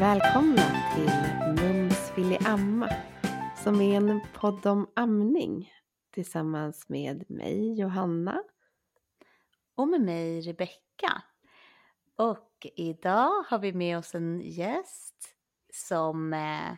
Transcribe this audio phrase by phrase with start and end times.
[0.00, 2.88] välkomna till Mums vill amma
[3.64, 5.72] som är en podd om amning
[6.14, 8.42] tillsammans med mig Johanna.
[9.74, 11.22] Och med mig Rebecka.
[12.16, 15.34] Och idag har vi med oss en gäst
[15.72, 16.70] som eh,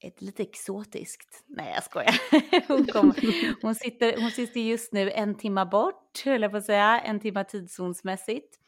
[0.00, 1.44] är lite exotiskt.
[1.46, 2.20] Nej jag skojar.
[2.68, 3.14] Hon, kom,
[3.62, 7.20] hon, sitter, hon sitter just nu en timma bort, höll jag på att säga, en
[7.20, 8.58] timma tidszonsmässigt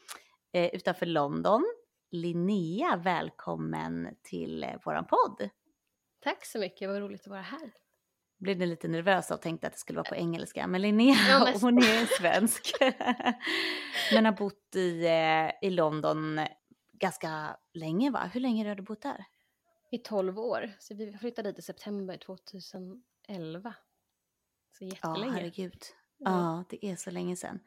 [0.53, 1.63] eh, utanför London.
[2.11, 5.49] Linnea, välkommen till eh, våran podd.
[6.19, 7.71] Tack så mycket, vad roligt att vara här.
[8.39, 11.53] Blev ni lite nervösa och tänkte att det skulle vara på engelska, men Linnea ja,
[11.61, 12.73] hon är svensk.
[14.13, 16.39] men har bott i, eh, i London
[16.93, 18.29] ganska länge va?
[18.33, 19.25] Hur länge har du bott där?
[19.91, 23.73] I 12 år, så vi flyttade dit i september 2011.
[24.77, 25.25] Så jättelänge.
[25.25, 25.83] Ja, herregud.
[26.17, 27.59] Ja det är så länge sedan.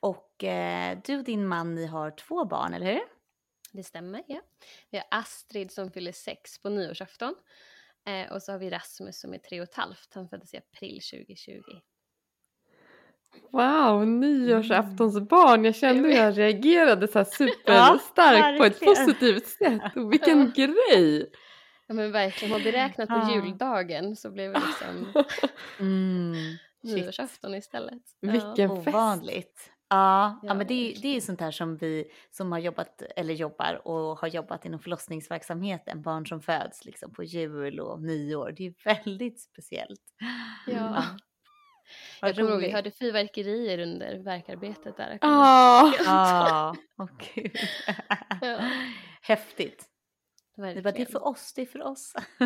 [0.00, 3.19] Och eh, du och din man, ni har två barn, eller hur?
[3.72, 4.40] Det stämmer, ja.
[4.90, 7.34] Vi har Astrid som fyller sex på nyårsafton.
[8.06, 10.14] Eh, och så har vi Rasmus som är tre och ett halvt.
[10.14, 11.60] Han föddes i april 2020.
[13.50, 15.64] Wow, nyårsaftonsbarn.
[15.64, 19.82] Jag kände hur jag reagerade så här superstarkt ja, på ett positivt sätt.
[19.96, 20.66] Och vilken ja.
[20.66, 21.30] grej!
[21.86, 23.34] Ja men verkligen, har vi räknat på ja.
[23.34, 25.24] juldagen så blev det liksom
[25.80, 26.34] mm,
[26.82, 28.02] nyårsafton istället.
[28.20, 28.88] Vilken fest!
[28.88, 29.70] Ovanligt.
[29.90, 33.80] Ja, ja, men det, det är sånt här som vi som har jobbat eller jobbar
[33.84, 38.54] och har jobbat inom förlossningsverksamheten, barn som föds liksom på jul och nyår.
[38.56, 40.00] Det är väldigt speciellt.
[40.66, 40.72] Ja.
[40.74, 41.04] ja.
[42.20, 45.18] Jag kommer ihåg vi hörde fyrverkerier under verkarbetet där.
[45.20, 46.74] Ja, ah.
[46.98, 47.56] oh, gud.
[48.40, 48.70] ja.
[49.22, 49.89] Häftigt.
[50.60, 52.14] Det var det är för oss, det är för oss.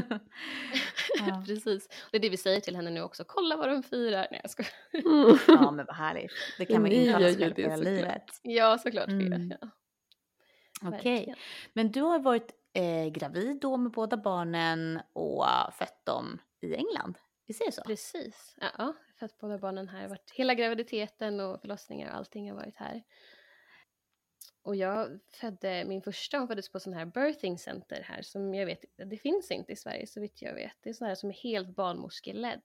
[1.19, 1.43] ja.
[1.47, 1.89] Precis.
[2.11, 3.25] Det är det vi säger till henne nu också.
[3.27, 4.29] Kolla vad de firar.
[4.30, 4.73] Nej jag skojar.
[4.92, 5.39] Mm.
[5.47, 6.33] ja men vad härligt.
[6.58, 8.41] Det kan man inte ha själv hela livet.
[8.42, 9.08] Ja såklart.
[9.08, 9.55] Mm.
[9.61, 9.69] Ja.
[10.83, 11.23] Okej.
[11.23, 11.35] Okay.
[11.73, 15.47] Men du har varit eh, gravid då med båda barnen och
[15.79, 17.19] fött dem i England.
[17.47, 17.83] Visst är det så?
[17.83, 18.57] Precis.
[18.61, 20.08] Ja, jag har fött båda barnen här.
[20.08, 23.03] Varit, hela graviditeten och förlossningar och allting har varit här.
[24.62, 28.66] Och jag födde, min första hon föddes på sån här birthing center här som jag
[28.66, 30.77] vet, det finns inte i Sverige så vitt jag vet.
[30.80, 32.62] Det är sån här som är helt barnmorskeledd.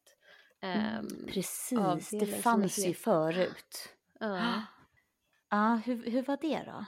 [0.62, 3.96] Um, Precis, det fanns ju förut.
[4.20, 4.64] Ja.
[5.52, 6.86] Ja, hur, hur var det då?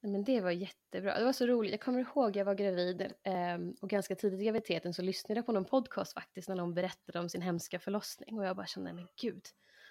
[0.00, 1.18] Men det var jättebra.
[1.18, 1.70] Det var så roligt.
[1.70, 3.12] Jag kommer ihåg jag var gravid
[3.56, 6.74] um, och ganska tidigt i graviditeten så lyssnade jag på någon podcast faktiskt när någon
[6.74, 9.42] berättade om sin hemska förlossning och jag bara kände, men gud,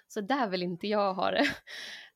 [0.08, 1.46] så där vill inte jag ha det.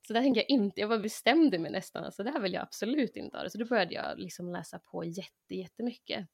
[0.06, 3.16] Så där tänker jag inte, jag bara bestämde mig nästan, alltså där vill jag absolut
[3.16, 3.50] inte ha det.
[3.50, 6.28] Så då började jag liksom läsa på jätte, jättemycket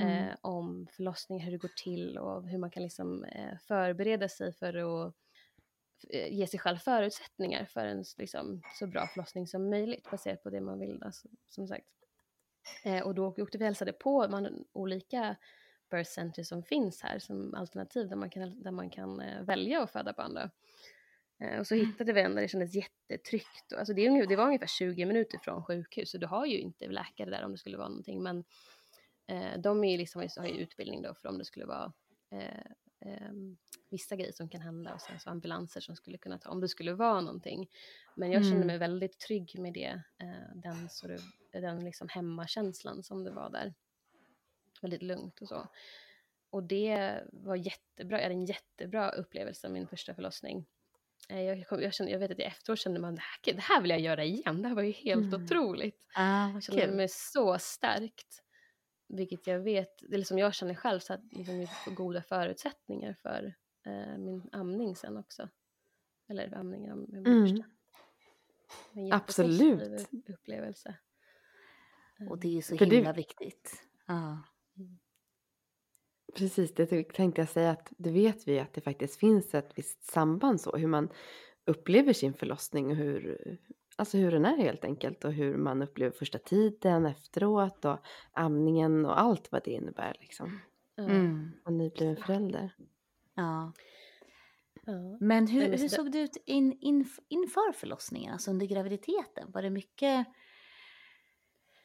[0.00, 0.28] mm.
[0.28, 4.52] eh, om förlossning, hur det går till och hur man kan liksom eh, förbereda sig
[4.52, 5.14] för att
[6.10, 10.50] eh, ge sig själv förutsättningar för en liksom, så bra förlossning som möjligt baserat på
[10.50, 11.02] det man vill.
[11.02, 11.86] Alltså, som sagt.
[12.84, 15.36] Eh, och då åkte vi och hälsade på man, olika
[15.92, 19.82] birth center som finns här som alternativ där man kan, där man kan eh, välja
[19.82, 20.34] att föda barn.
[20.34, 20.50] Då.
[21.42, 21.86] Eh, och så mm.
[21.86, 23.72] hittade vi en där det kändes jättetryggt.
[23.78, 27.30] Alltså det, det var ungefär 20 minuter från sjukhus så du har ju inte läkare
[27.30, 28.22] där om det skulle vara någonting.
[28.22, 28.44] Men
[29.26, 31.92] eh, de är liksom, har ju utbildning då för om det skulle vara
[32.30, 33.32] eh, eh,
[33.90, 36.68] vissa grejer som kan hända och sen så ambulanser som skulle kunna ta om det
[36.68, 37.70] skulle vara någonting.
[38.16, 38.66] Men jag kände mm.
[38.66, 40.02] mig väldigt trygg med det,
[40.54, 41.20] den, så det,
[41.60, 43.74] den liksom hemmakänslan som det var där.
[44.82, 45.68] Väldigt lugnt och så.
[46.50, 50.66] Och det var jättebra, jag hade en jättebra upplevelse min första förlossning.
[51.28, 53.62] Eh, jag, kom, jag, kände, jag vet att jag efteråt kände man det här, det
[53.62, 55.44] här vill jag göra igen, det här var ju helt mm.
[55.44, 56.06] otroligt.
[56.14, 58.42] Ah, jag kände mig så starkt.
[59.08, 63.54] Vilket jag vet, eller som jag känner själv, så att liksom, får goda förutsättningar för
[63.86, 65.48] eh, min amning sen också.
[66.28, 67.62] Eller amningen av min mm.
[68.92, 70.08] En Absolut.
[70.28, 70.94] upplevelse.
[72.30, 73.16] Och det är ju så för himla det...
[73.16, 73.84] viktigt.
[74.06, 74.36] Ah.
[76.34, 80.04] Precis, det tänkte jag säga att det vet vi att det faktiskt finns ett visst
[80.04, 81.08] samband så hur man
[81.64, 83.38] upplever sin förlossning och hur,
[83.96, 87.98] alltså hur den är helt enkelt och hur man upplever första tiden efteråt och
[88.32, 90.60] amningen och allt vad det innebär liksom.
[90.98, 91.50] Mm.
[91.64, 92.74] Och nybliven förälder.
[93.34, 93.72] Ja.
[94.86, 95.16] ja.
[95.20, 99.52] Men hur, hur såg det ut in, in, inför förlossningen, alltså under graviditeten?
[99.52, 100.26] Var det mycket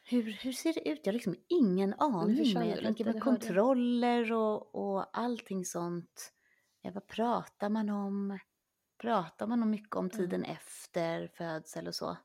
[0.10, 1.00] hur, hur ser det ut?
[1.04, 2.54] Jag har liksom ingen aning.
[2.54, 6.34] Men jag tänker med kontroller och, och allting sånt.
[6.82, 8.40] Ja, vad pratar man om?
[8.98, 10.52] Pratar man om mycket om tiden mm.
[10.52, 12.18] efter födsel och så?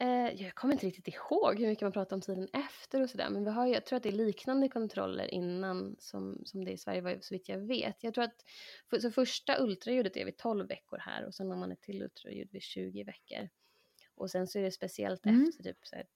[0.00, 3.30] Eh, jag kommer inte riktigt ihåg hur mycket man pratar om tiden efter och sådär.
[3.30, 6.78] Men vi har, jag tror att det är liknande kontroller innan som, som det i
[6.78, 8.04] Sverige, så vitt jag vet.
[8.04, 8.44] Jag tror att
[8.90, 12.02] för, så första ultraljudet är vid 12 veckor här och sen har man ett till
[12.02, 13.48] ultraljud vid 20 veckor.
[14.22, 15.48] Och sen så är det speciellt mm.
[15.48, 16.06] efter typ så här,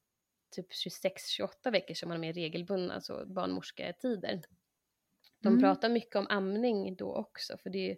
[0.51, 4.43] typ 26-28 veckor som man är mer regelbundna, alltså barnmorsketider.
[5.41, 5.61] De Mm.
[5.61, 7.97] pratar mycket om amning då också, för det är ju,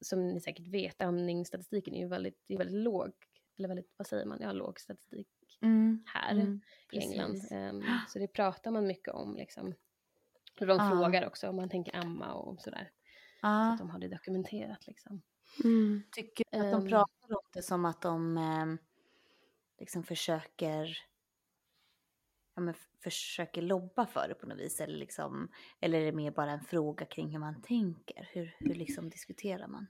[0.00, 3.12] som ni säkert vet, amningsstatistiken är ju väldigt, är väldigt låg,
[3.58, 5.28] eller väldigt, vad säger man, ja låg statistik
[5.62, 6.04] Mm.
[6.06, 6.60] här Mm.
[6.92, 7.40] i England.
[7.50, 9.74] Ehm, så det pratar man mycket om liksom.
[10.60, 10.90] Och de Ja.
[10.90, 12.90] frågar också om man tänker amma och sådär.
[13.40, 13.72] Så Ja.
[13.72, 15.22] att de har det dokumenterat liksom.
[15.64, 16.02] Mm.
[16.12, 16.88] Tycker du att de Ehm.
[16.88, 18.66] pratar om det som att de eh,
[19.82, 20.98] liksom försöker
[22.54, 24.80] ja, men försöker lobba för det på något vis?
[24.80, 25.48] Eller, liksom,
[25.80, 28.28] eller är det mer bara en fråga kring hur man tänker?
[28.32, 29.86] Hur, hur liksom diskuterar man?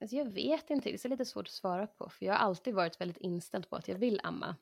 [0.00, 2.74] Alltså jag vet inte, det är lite svårt att svara på för jag har alltid
[2.74, 4.56] varit väldigt inställd på att jag vill amma.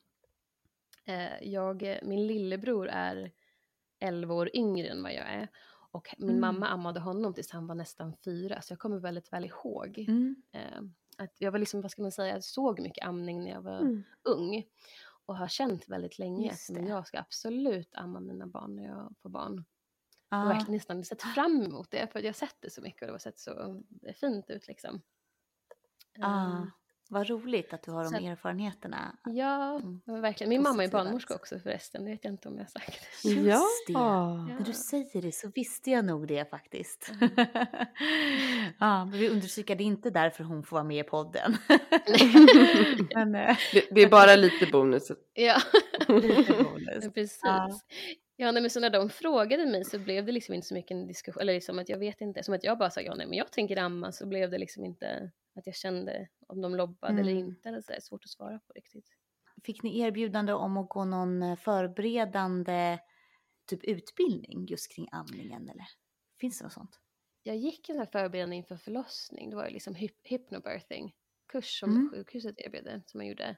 [1.05, 3.31] Eh, jag, min lillebror är
[3.99, 5.47] 11 år yngre än vad jag är
[5.91, 6.41] och min Mm.
[6.41, 10.35] mamma ammade honom tills han var nästan fyra så jag kommer väldigt väl ihåg Mm.
[11.19, 13.79] Att jag var liksom, vad ska man säga, jag såg mycket amning när jag var
[13.79, 14.03] Mm.
[14.23, 14.63] ung
[15.25, 19.15] och har känt väldigt länge att men jag ska absolut amma mina barn när jag
[19.21, 19.65] får barn.
[20.29, 20.49] Jag har Ja.
[20.53, 23.13] verkligen nästan sett fram emot det för jag har sett det så mycket och det
[23.13, 23.83] har sett så
[24.15, 25.01] fint ut liksom.
[26.13, 26.25] Ja.
[26.27, 26.71] Ehm,
[27.11, 29.15] Vad roligt att du har de att- erfarenheterna.
[29.25, 30.21] Ja, Mm.
[30.21, 30.49] verkligen.
[30.49, 32.99] Min mamma är barnmorska också förresten, det vet jag inte om jag har sagt.
[33.23, 33.93] Just det.
[33.93, 34.33] Ja.
[34.43, 37.11] När du säger det så visste jag nog det faktiskt.
[37.21, 37.29] Mm.
[38.79, 41.57] ja, men vi understryker det är inte därför hon får vara med i podden.
[43.15, 45.11] men eh, Det, det är bara lite bonus.
[45.33, 45.57] Ja,
[46.07, 47.13] lite bonus.
[47.13, 47.39] precis.
[47.43, 47.79] Ja.
[48.41, 50.91] Ja, nej, men så när de frågade mig så blev det liksom inte så mycket
[50.91, 53.27] en diskussion, eller liksom att jag vet inte, som att jag bara sa ja, nej,
[53.27, 57.19] men jag tänker amma, så blev det liksom inte att jag kände om de lobbade
[57.21, 57.47] eller Mm.
[57.47, 59.09] inte, eller så är svårt att svara på riktigt.
[59.63, 62.99] Fick ni erbjudande om att gå någon eh, förberedande
[63.65, 65.85] typ utbildning just kring amningen eller?
[66.39, 66.99] Finns det något sånt?
[67.43, 71.15] Jag gick en sån här förberedande inför förlossning, det var ju liksom hyp- hypnobirthing,
[71.47, 72.09] kurs som Mm.
[72.11, 73.57] sjukhuset erbjöd, som man gjorde.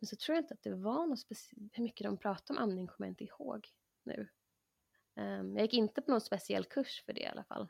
[0.00, 2.62] Men så tror jag inte att det var något speciellt, hur mycket de pratade om
[2.64, 3.68] amning kommer jag inte ihåg
[4.04, 4.28] nu.
[5.16, 7.68] Ehm, jag gick inte på någon speciell kurs för det i alla fall.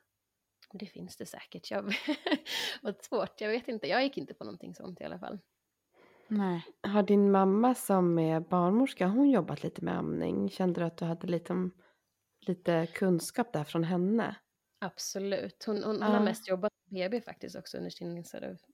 [0.79, 1.95] Det finns det säkert, jag
[2.83, 5.39] vad svårt, jag vet inte, jag gick inte på någonting sånt i alla fall.
[6.29, 6.65] Nej.
[6.83, 10.51] Har din mamma som är barnmorska, hon jobbat lite med amning?
[10.51, 11.71] Kände du att du hade lite,
[12.41, 14.37] lite kunskap där från henne?
[14.81, 16.19] Absolut, hon, hon, hon Ja.
[16.19, 18.25] har mest jobbat på BB faktiskt också under sin,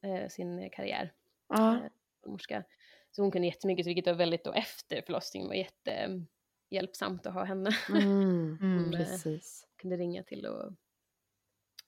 [0.03, 1.13] eh, sin karriär.
[1.49, 1.75] Ja.
[1.77, 1.83] eh,
[2.23, 2.65] barnmorska.
[3.11, 7.71] Så hon kunde jättemycket, vilket var väldigt då efter förlossningen var jättehjälpsamt att ha henne.
[7.89, 8.85] Mm, Mm.
[8.85, 9.67] Hon eh, precis.
[9.77, 10.73] kunde ringa till och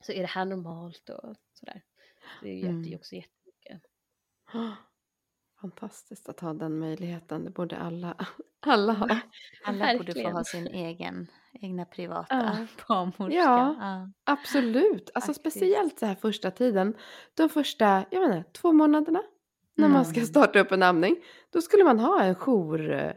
[0.06, 1.82] så är det här normalt och sådär.
[2.42, 2.94] Det hjälpte ju Mm.
[2.98, 3.82] också jättemycket.
[5.60, 7.44] Fantastiskt att ha den möjligheten.
[7.44, 8.26] Det borde alla,
[8.60, 9.18] alla ha.
[9.64, 12.66] Alla borde få ha sin egen, egna privata Ja.
[12.88, 13.34] barnmorska.
[13.38, 13.76] Ja.
[13.80, 14.10] Ja.
[14.24, 15.10] Absolut.
[15.14, 15.40] Alltså Faktiskt.
[15.56, 16.96] speciellt så här första tiden.
[17.34, 19.22] De första, jag inte, två månaderna.
[19.76, 20.26] När man ska Mm.
[20.26, 21.16] starta upp en amning.
[21.50, 23.12] Då skulle man ha en jour, eh,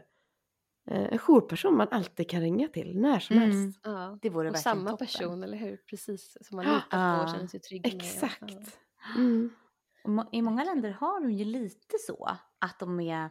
[0.90, 3.50] en jourperson man alltid kan ringa till när som Mm.
[3.50, 3.80] helst.
[3.82, 4.18] Ja.
[4.22, 5.06] Det vore Och verkligen samma toppen.
[5.06, 5.76] person, eller hur?
[5.76, 6.74] Precis, som man Ja.
[6.74, 7.94] litar på och känner sig trygg med.
[7.94, 8.06] och- Ja.
[8.06, 8.78] Exakt.
[9.16, 9.50] Mm.
[10.04, 12.24] Må- I många länder har de ju lite så
[12.58, 13.30] att de är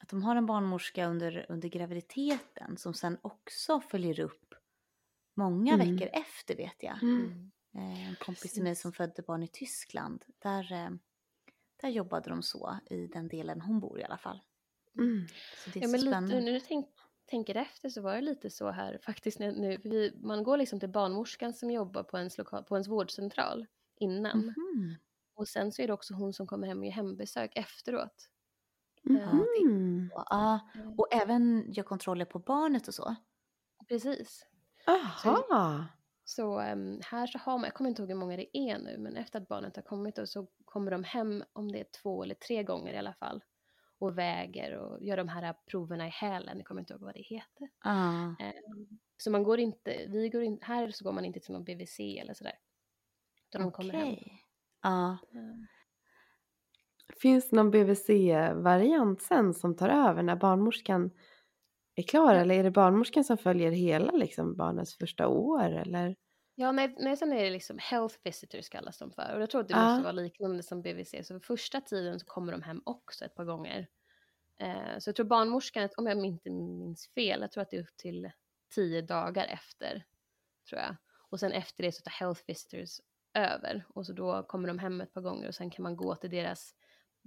[0.00, 4.54] att de har en barnmorska under, under graviditeten som sen också följer upp
[5.36, 5.96] många Mm.
[5.96, 7.02] veckor efter vet jag.
[7.02, 7.50] Mm.
[7.74, 7.92] Mm.
[7.92, 10.90] Eh, en kompis till mig som födde barn i Tyskland, där, eh,
[11.82, 14.40] där jobbade de så i den delen hon bor i alla fall.
[15.00, 15.26] Mm.
[15.64, 16.40] Så det är Ja, så men lite, spännande.
[16.40, 16.86] när du tänk,
[17.26, 19.38] tänker efter så var det lite så här faktiskt.
[19.38, 23.66] Nu, vi, man går liksom till barnmorskan som jobbar på ens, lokal, på ens vårdcentral
[24.00, 24.38] innan.
[24.38, 24.96] Mhm.
[25.34, 28.28] Och sen så är det också hon som kommer hem och gör hembesök efteråt.
[29.10, 30.10] Eh, Mm.
[30.14, 30.60] Ja,
[30.98, 33.14] och även gör kontroller på barnet och så.
[33.88, 34.46] Precis.
[34.86, 35.86] Aha.
[36.24, 38.98] Så ehm, här så har man, jag kommer inte ihåg hur många det är nu,
[38.98, 42.22] men efter att barnet har kommit då, så kommer de hem om det är två
[42.22, 43.42] eller tre gånger i alla fall.
[44.00, 47.22] Och väger och gör de här proverna i hälen, jag kommer inte ihåg vad det
[47.22, 47.68] heter.
[47.84, 48.36] Ja.
[48.40, 51.64] Ehm, så man går inte, vi går in, här så går man inte till någon
[51.64, 52.52] BVC eller sådär.
[53.48, 54.16] Utan de kommer hem.
[54.82, 55.18] Ja.
[55.34, 55.66] Ehm,
[57.22, 61.10] Finns det någon BVC-variant sen som tar över när barnmorskan
[61.94, 62.34] är klar?
[62.34, 65.70] Eller är det barnmorskan som följer hela liksom, barnets första år?
[65.70, 66.16] Eller?
[66.60, 69.34] Ja, nej, nej, sen är det liksom health visitors kallas de för.
[69.34, 69.84] Och jag tror att det Ja.
[69.84, 71.10] måste vara liknande som BVC.
[71.26, 73.86] Så för första tiden så kommer de hem också ett par gånger.
[74.58, 77.80] Eh, så jag tror barnmorskan, om jag inte minns fel, jag tror att det är
[77.82, 78.30] upp till
[78.74, 80.04] tio dagar efter.
[80.68, 80.96] Tror jag.
[81.30, 83.00] Och sen efter det så tar health visitors
[83.34, 83.84] över.
[83.88, 86.30] Och så då kommer de hem ett par gånger och sen kan man gå till
[86.30, 86.74] deras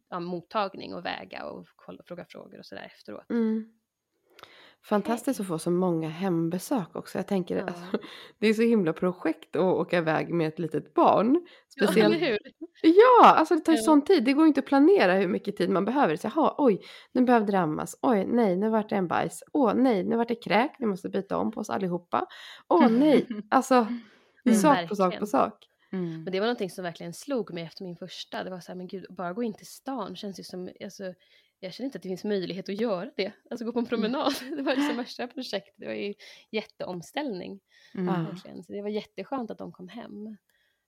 [0.09, 3.29] ja, mottagning och väga och kolla, fråga frågor och sådär efteråt.
[3.29, 3.79] Mm.
[4.85, 7.17] Fantastiskt att få så många hembesök också.
[7.17, 7.63] Jag tänker, Ja.
[7.63, 7.83] alltså,
[8.39, 11.41] det är så himla projekt att åka iväg med ett litet barn.
[11.75, 12.37] Ja, Speciellt, eller hur?
[12.81, 13.83] ja, alltså det tar ju Ja.
[13.83, 14.23] sån tid.
[14.23, 16.15] Det går ju inte att planera hur mycket tid man behöver.
[16.15, 17.95] Så, jaha, oj, nu behövde det ammas.
[18.01, 19.43] Oj, nej, nu vart det en bajs.
[19.53, 20.71] Åh, nej, nu vart det kräk.
[20.79, 22.25] Vi måste byta om på oss allihopa.
[22.67, 23.87] Åh, nej, alltså
[24.43, 25.69] det är Mm, sak på sak på sak.
[25.91, 26.23] Mm.
[26.23, 28.43] Men det var någonting som verkligen slog mig efter min första.
[28.43, 31.03] Det var så här, men gud, bara gå in till stan känns ju som, alltså,
[31.63, 33.31] jag känner inte att det finns möjlighet att göra det.
[33.49, 34.33] Alltså gå på en promenad.
[34.57, 35.73] Det var liksom värsta projektet.
[35.77, 36.13] Det var ju
[36.51, 37.59] jätteomställning.
[37.95, 38.25] Mm.
[38.25, 38.63] Verkligen.
[38.63, 40.27] Så det var jätteskönt att de kom hem.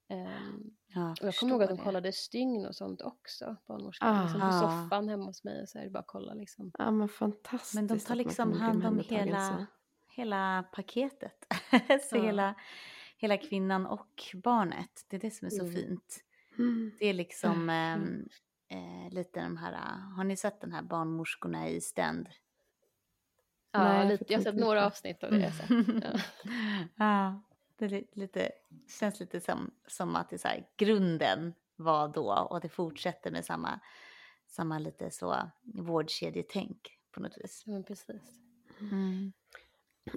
[0.10, 1.84] Ehm, Ja, och jag kommer ihåg att de det.
[1.84, 4.24] kollade stygn och sånt också, barnmorskorna.
[4.24, 4.62] Liksom på Ah.
[4.84, 6.72] soffan hemma hos mig och så här, bara kolla liksom.
[6.78, 7.74] Ja, men fantastiskt.
[7.76, 9.66] Men de tar liksom hand om hela, så.
[10.16, 11.36] hela paketet.
[12.10, 12.24] så Ja.
[12.24, 12.56] hela,
[13.18, 15.06] hela kvinnan och barnet.
[15.08, 15.76] Det är det som är så Mm.
[15.76, 16.20] fint.
[16.58, 16.92] Mm.
[17.00, 18.30] Det är liksom Verkligen.
[18.76, 22.30] Eh, lite de här, har ni sett den här barnmorskorna i ständ?
[23.72, 25.40] Ja, Nej, jag lite, jag har sett några avsnitt av det.
[25.40, 25.70] Jag sett.
[26.04, 26.20] Ja.
[26.96, 27.42] ja,
[27.76, 28.52] det är li- lite,
[29.00, 33.32] känns lite som, som att det är så här, grunden var då och det fortsätter
[33.32, 33.80] med samma,
[34.48, 37.64] samma lite så vårdkedjetänk på något vis.
[37.66, 38.40] Ja, precis.
[38.80, 39.34] Mm.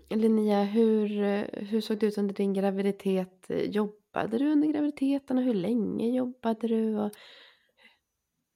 [0.09, 1.09] Linnea, hur,
[1.53, 3.47] hur såg det ut under din graviditet?
[3.49, 6.97] Jobbade du under graviditeten och hur länge jobbade du?
[6.97, 7.13] Och...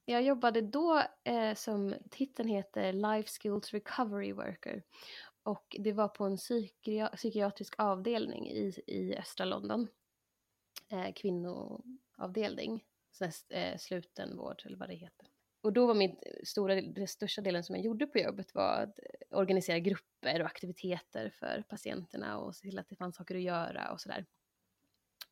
[0.04, 4.82] Jag jobbade då eh, som titeln heter Life Skills Recovery Worker.
[5.42, 9.88] Och det var på en psykia- psykiatrisk avdelning i, i östra London.
[10.88, 12.84] Eh, kvinnoavdelning.
[13.12, 15.26] Sån här, eh, slutenvård eller vad det heter.
[15.62, 18.82] Och då var min eh, stora, den största delen som jag gjorde på jobbet var
[18.82, 23.34] att eh, organisera grupper och aktiviteter för patienterna och se till att det fanns saker
[23.34, 24.26] att göra och sådär.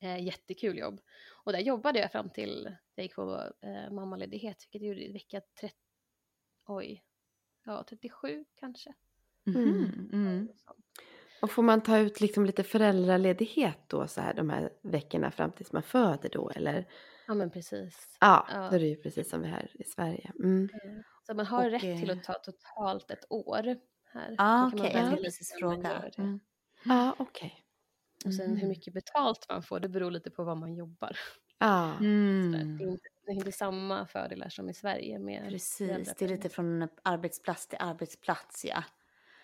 [0.02, 1.00] Eh, jättekul jobb.
[1.44, 5.12] Och där jobbade jag fram till jag gick på eh, mammaledighet, vilket jag gjorde i
[5.12, 5.74] vecka 30,
[6.66, 7.04] oj,
[7.64, 8.94] ja 37 kanske.
[9.46, 10.48] Mhm, mm.
[11.42, 15.52] och får man ta ut liksom lite föräldraledighet då så här de här veckorna fram
[15.52, 16.88] tills man föder då eller?
[17.26, 18.16] Ja men precis.
[18.20, 18.68] Ja, Ja.
[18.70, 20.32] då är det ju precis som vi här i Sverige.
[20.38, 20.68] Mm.
[21.26, 24.34] Så man har Och, rätt till eh, att ta totalt ett år här.
[24.38, 26.10] Ah, Då kan man okej, jag tänkte precis fråga.
[26.18, 26.40] Mm.
[26.84, 27.64] Ja, okej.
[28.26, 28.68] Och sen hur Mhm.
[28.68, 31.16] mycket betalt man får, det beror lite på var man jobbar.
[31.58, 32.62] Ja, Sådär.
[32.62, 32.78] Mm.
[32.78, 36.28] Det, är inte, det är inte samma fördelar som i Sverige med Precis, det är
[36.28, 38.84] lite från arbetsplats till arbetsplats ja.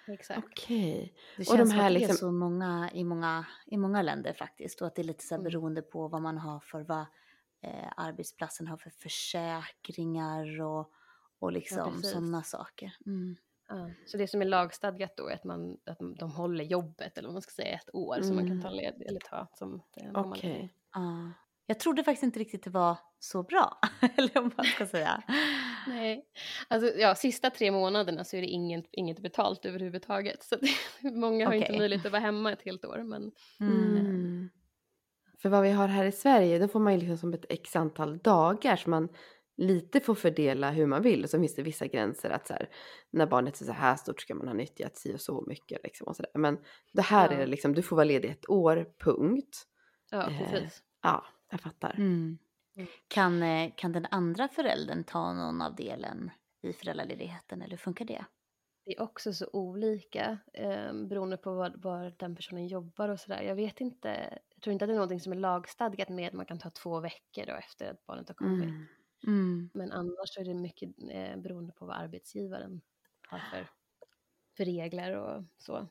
[0.08, 0.38] Exakt.
[0.46, 1.14] okej.
[1.36, 3.76] Det Och känns de som här att det är liksom- så många i, många i
[3.76, 5.50] många länder faktiskt och att det är lite så här Mm.
[5.50, 7.06] beroende på vad man har för vad
[7.62, 10.92] eh, arbetsplatsen har för försäkringar och,
[11.38, 12.10] och liksom precis.
[12.12, 12.92] sådana saker.
[13.06, 13.36] Mm.
[13.68, 13.90] Ja.
[14.06, 17.34] Så det som är lagstadgat då är att, man, att de håller jobbet eller vad
[17.34, 18.62] man ska säga ett år så man kan Mm.
[18.62, 20.12] ta led eller ta som eh, Okej.
[20.12, 20.70] mammaledighet.
[20.94, 21.32] Ja.
[21.68, 23.78] Jag trodde faktiskt inte riktigt det var så bra,
[24.16, 25.22] eller om man ska säga.
[25.88, 26.24] Nej,
[26.68, 30.42] alltså ja, sista tre månaderna så är det inget, inget betalt överhuvudtaget.
[30.42, 31.78] Så det, många har inte Okej.
[31.78, 33.02] möjlighet att vara hemma ett helt år.
[33.02, 33.96] Men Mm.
[33.96, 34.50] Mm.
[35.38, 37.76] För vad vi har här i Sverige, då får man ju liksom som ett x
[37.76, 39.08] antal dagar så man
[39.56, 41.24] lite får fördela hur man vill.
[41.24, 42.68] Och så finns det vissa gränser att så här,
[43.10, 45.80] när barnet är så här stort ska man ha nyttjat si och så mycket.
[45.84, 46.40] Liksom och så där.
[46.40, 46.58] Men
[46.92, 47.34] det här Ja.
[47.34, 49.62] är det liksom, du får vara ledig ett år, punkt.
[50.10, 50.82] ja, Eh, precis.
[51.02, 51.94] Ja, jag fattar.
[51.94, 52.38] Mm.
[52.76, 52.88] Mm.
[53.08, 56.30] Kan, eh, kan den andra föräldern ta någon av delen
[56.62, 58.24] i föräldraledigheten eller hur funkar det?
[58.84, 63.42] Det är också så olika eh, beroende på var, var den personen jobbar och sådär.
[63.42, 66.34] Jag vet inte, jag tror inte att det är någonting som är lagstadgat med att
[66.34, 68.64] man kan ta två veckor då efter att barnet har kommit.
[68.64, 68.86] Mm.
[69.26, 69.70] Mm.
[69.74, 72.80] Men annars är det mycket eh, beroende på vad arbetsgivaren
[73.28, 73.66] har för,
[74.56, 75.88] för regler och så.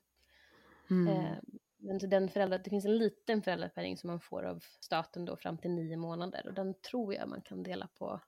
[0.90, 1.08] Mm.
[1.08, 1.38] Eh,
[1.78, 5.38] men så den föräldrar, det finns en liten föräldrapenning som man får av staten då
[5.38, 8.22] fram till nio månader och den tror jag man kan dela på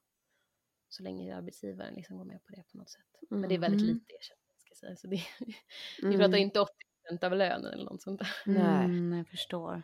[0.90, 3.04] så länge arbetsgivaren liksom går med på det på något sätt.
[3.30, 3.94] Men det är väldigt Mm.
[3.94, 4.96] lite ersättning ska jag säga.
[4.96, 5.22] Så det,
[6.02, 6.20] Vi Mm.
[6.20, 8.30] pratar inte 80% av lönen eller något sånt där.
[8.46, 8.86] Nej.
[8.86, 9.84] Mm, jag förstår.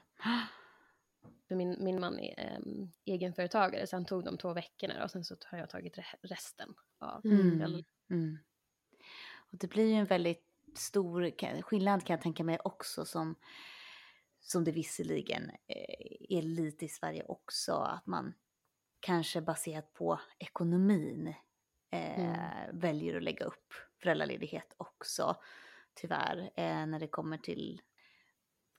[1.53, 5.23] För min, min man är ehm, egenföretagare så han tog de två veckorna och sen
[5.23, 7.83] så har jag tagit re- resten av Mm.
[8.09, 8.37] Mm.
[9.35, 10.45] Och det blir ju en väldigt
[10.75, 11.31] stor
[11.61, 13.35] skillnad kan jag tänka mig också som,
[14.39, 18.33] som det visserligen eh, är lite i Sverige också, att man
[18.99, 21.33] kanske baserat på ekonomin
[21.91, 22.35] eh,
[22.71, 25.35] väljer att lägga upp föräldraledighet också.
[25.93, 27.81] Tyvärr, eh, när det kommer till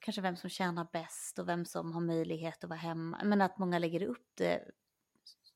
[0.05, 3.21] kanske vem som tjänar bäst och vem som har möjlighet att vara hemma.
[3.23, 4.71] Men att många lägger upp det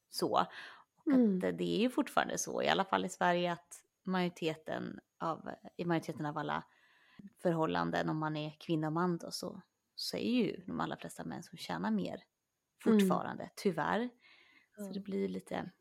[0.10, 0.46] så.
[1.06, 1.36] Och Mm.
[1.38, 5.86] att det är ju fortfarande så, i alla fall i Sverige, att majoriteten av, i
[5.86, 6.64] majoriteten av alla
[7.42, 9.62] förhållanden, om man är kvinna och man då, så,
[9.96, 12.24] så är ju de allra flesta män som tjänar mer
[12.84, 14.10] fortfarande, tyvärr.
[14.80, 15.72] Så det blir lite,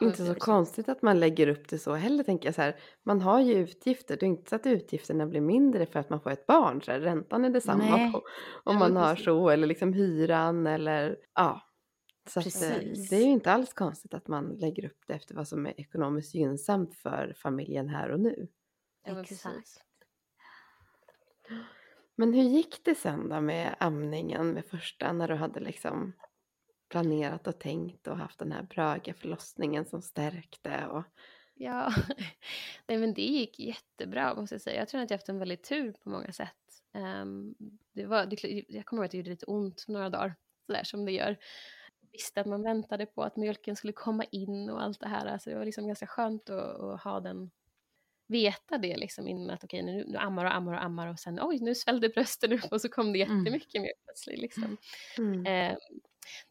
[0.00, 2.76] Ja, Inte så konstigt att man lägger upp det så heller tänker jag så här.
[3.02, 6.20] Man har ju utgifter, det är inte så att utgifterna blir mindre för att man
[6.20, 6.82] får ett barn.
[6.82, 8.12] Så här, räntan är detsamma Nej.
[8.12, 8.22] på, om
[8.64, 9.24] Ja, man har precis.
[9.24, 11.60] så eller liksom hyran eller ja.
[12.28, 12.76] Så att, eh,
[13.10, 15.80] det är ju inte alls konstigt att man lägger upp det efter vad som är
[15.80, 18.48] ekonomiskt gynnsamt för familjen här och nu.
[19.06, 19.80] Ja, Exakt.
[22.16, 26.12] Men hur gick det sen då med amningen med första när du hade liksom
[26.92, 31.04] planerat och tänkt och haft den här bröga förlossningen som stärkte och
[31.54, 31.92] Ja,
[32.86, 34.78] nej men det gick jättebra måste jag säga.
[34.78, 36.56] Jag tror att jag haft en väldigt tur på många sätt.
[36.94, 37.54] Ehm,
[37.92, 40.34] det var, det, jag kommer ihåg att det gjorde lite ont några dagar,
[40.66, 41.36] sådär som det gör.
[42.12, 45.26] Visste att man väntade på att mjölken skulle komma in och allt det här.
[45.26, 47.50] Alltså det var liksom ganska skönt att, att ha den,
[48.28, 51.38] veta det liksom innan att okej nu, nu ammar och ammar och ammar och sen
[51.42, 53.38] oj nu svällde brösten upp och så kom det Mm.
[53.38, 54.76] jättemycket mjölk plötsligt liksom.
[55.18, 55.46] mm.
[55.46, 55.76] Ehm,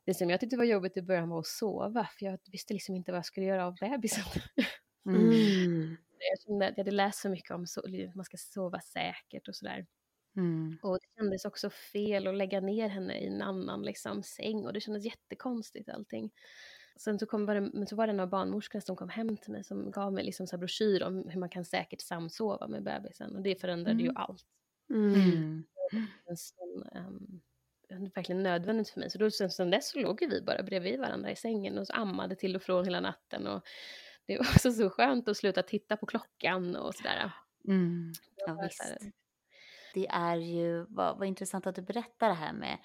[0.06, 2.96] det som jag tyckte var jobbigt i början var att sova för jag visste liksom
[2.96, 4.24] inte vad jag skulle göra av bebisen.
[5.06, 5.22] Mm.
[5.30, 5.98] Mm.
[6.32, 9.48] Jag kände att jag hade läst så mycket om så, att man ska sova säkert
[9.48, 9.86] och sådär.
[10.36, 10.78] Mm.
[10.84, 14.74] Och det kändes också fel att lägga ner henne i en annan liksom, säng och
[14.74, 16.32] det kändes jättekonstigt allting.
[16.96, 19.38] Sen så, kom, var det, men så var det en av barnmorskorna som kom hem
[19.38, 22.68] till mig som gav mig liksom så här broschyr om hur man kan säkert samsova
[22.68, 24.18] med bebisen och det förändrade ju Mm.
[24.18, 24.46] allt.
[24.90, 25.14] Mm.
[25.14, 25.64] Mm.
[26.26, 27.42] En sån, var
[28.16, 29.10] verkligen nödvändigt för mig.
[29.10, 31.94] Så då, sen, sen dess så låg vi bara bredvid varandra i sängen och så
[31.94, 33.48] ammade till och från hela natten.
[33.48, 33.64] Och
[34.26, 37.32] det var också så skönt att sluta titta på klockan och sådär.
[37.68, 38.14] Mm.
[38.36, 38.98] Ja, visst.
[39.94, 42.78] Det är ju, vad, vad intressant att du berättar det här med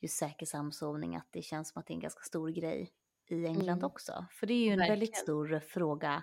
[0.00, 2.92] just säker samsovning, att det känns som att det är en ganska stor grej
[3.28, 3.84] i England Mm.
[3.84, 4.26] också.
[4.30, 5.22] För det är ju en väldigt Verkligen.
[5.22, 6.22] stor fråga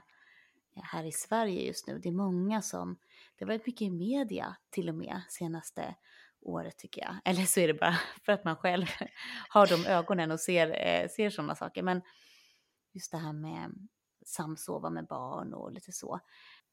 [0.76, 2.00] här i Sverige just nu.
[2.00, 2.98] Det är många som,
[3.36, 5.96] det har varit mycket i media till och med senaste
[6.42, 7.16] året tycker jag.
[7.26, 8.86] Eller så är det bara för att man själv
[9.50, 11.84] har de ögonen och ser, eh, ser sådana saker.
[11.84, 12.02] Men
[12.94, 13.88] just det här med
[14.26, 16.20] samsova med barn och lite så.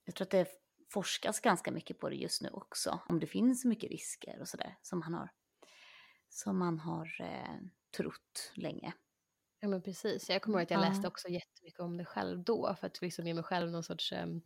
[0.05, 0.49] Jag tror att det
[0.93, 3.01] forskas ganska mycket på det just nu också.
[3.09, 5.31] Om det finns så mycket risker och sådär som man har,
[6.29, 7.61] som man har eh,
[7.97, 8.93] trott länge.
[9.61, 10.31] Ja men precis.
[10.31, 10.89] Jag kommer ihåg att jag Ja.
[10.89, 14.13] läste också jättemycket om det själv då för att liksom ge mig själv någon sorts
[14.13, 14.43] em,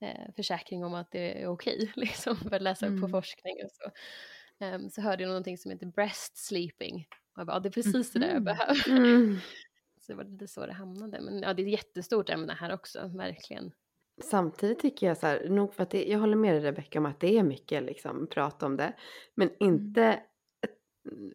[0.00, 1.92] eh, försäkring om att det är okej.
[1.96, 3.10] Liksom, för att läsa upp på Mm.
[3.10, 3.90] forskning och så.
[4.64, 7.08] Em, så hörde jag någonting som heter breast sleeping.
[7.34, 8.44] Och jag bara, ja, det är precis det där jag Mhm.
[8.44, 8.88] behöver.
[8.90, 9.38] Mm.
[10.00, 11.20] Så det var lite så det hamnade.
[11.20, 13.72] Men ja, det är ett jättestort ämne här också, verkligen.
[14.24, 17.06] Samtidigt tycker jag så här, nog för att det, jag håller med dig Rebecka om
[17.06, 18.92] att det är mycket liksom prat om det.
[19.34, 20.20] Men inte,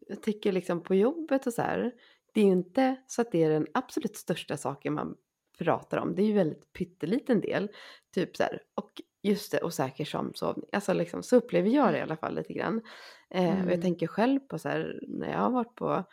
[0.07, 1.91] jag tycker liksom på jobbet och så här,
[2.33, 5.15] det är ju inte så att det är den absolut största saken man
[5.63, 6.15] pratar om.
[6.15, 7.71] Det är ju väldigt pytteliten del.
[8.13, 10.69] Typ så här, och just det, osäker samsovning.
[10.71, 12.81] Alltså liksom, så upplever jag det i alla fall lite grann.
[13.29, 13.81] Eh, och jag Mm.
[13.81, 16.03] tänker själv på så här, när jag har varit på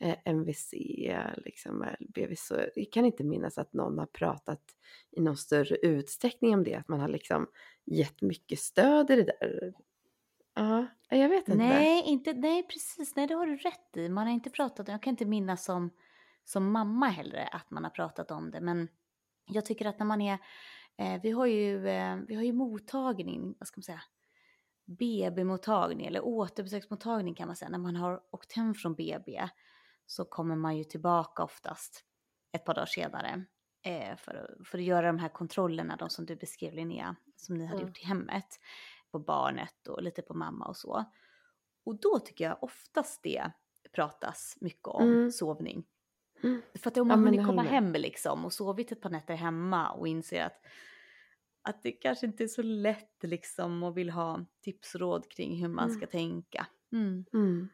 [0.00, 0.74] eh, MVC,
[1.36, 4.62] liksom, BVC, så jag kan inte minnas att någon har pratat
[5.10, 6.74] i någon större utsträckning om det.
[6.74, 7.46] Att man har liksom
[7.86, 9.72] gett mycket stöd i det där.
[10.54, 11.54] Ja, jag vet inte.
[11.64, 13.16] Nej, inte, nej, precis.
[13.16, 14.08] Nej, det har du rätt i.
[14.08, 15.90] Man har inte pratat, jag kan inte minnas som,
[16.48, 18.60] som mamma heller att man har pratat om det.
[18.60, 18.88] Men
[19.46, 20.38] jag tycker att när man är,
[20.98, 24.02] eh, vi har ju, eh, vi har ju mottagning, vad ska man säga,
[24.86, 27.68] BB-mottagning eller återbesöksmottagning kan man säga.
[27.68, 29.48] När man har åkt hem från BB
[30.06, 32.04] så kommer man ju tillbaka oftast
[32.52, 33.44] ett par dagar senare
[33.82, 37.66] eh, för, för att göra de här kontrollerna, de som du beskrev Linnea, som ni
[37.66, 37.88] hade Mm.
[37.88, 38.60] gjort i hemmet
[39.10, 41.04] på barnet och lite på mamma och så.
[41.84, 43.50] Och då tycker jag oftast det
[43.92, 45.30] pratas mycket om Mm.
[45.32, 45.84] sovning.
[46.42, 46.62] Mm.
[46.74, 49.34] För att om Ja, man men hunnit komma hem liksom och sovit ett par nätter
[49.34, 50.60] hemma och inser att,
[51.62, 55.60] att det kanske inte är så lätt liksom och vill ha tips och råd kring
[55.62, 55.96] hur man Mm.
[55.96, 56.66] ska tänka.
[56.92, 57.24] Mm.
[57.34, 57.68] Mm.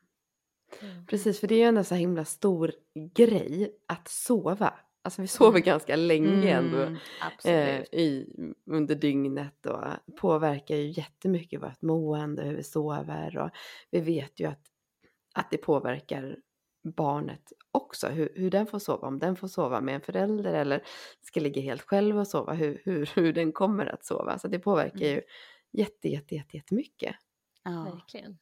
[1.07, 2.73] Precis, för det är ju ändå så himla stor
[3.15, 4.75] grej att sova.
[5.03, 6.97] Alltså vi sover ganska länge ändå Mm,
[7.45, 8.27] eh, i,
[8.67, 9.85] under dygnet och
[10.21, 13.51] påverkar ju jättemycket vårt mående, hur vi sover och
[13.91, 14.63] vi vet ju att,
[15.35, 16.37] att det påverkar
[16.85, 20.83] barnet också, hur, hur den får sova, om den får sova med en förälder eller
[21.23, 24.39] ska ligga helt själv och sova, hur, hur, hur den kommer att sova.
[24.39, 25.15] Så det påverkar Mm.
[25.15, 25.23] ju
[25.73, 27.17] jätte, jätte, jätte, jättemycket.
[27.65, 27.85] ja.
[27.95, 28.39] Verkligen.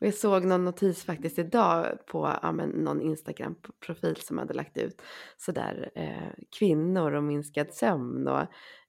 [0.00, 4.76] Och jag såg någon notis faktiskt idag på ja, men, någon Instagram-profil som hade lagt
[4.78, 5.02] ut
[5.36, 8.46] sådär eh, kvinnor och minskad sömn och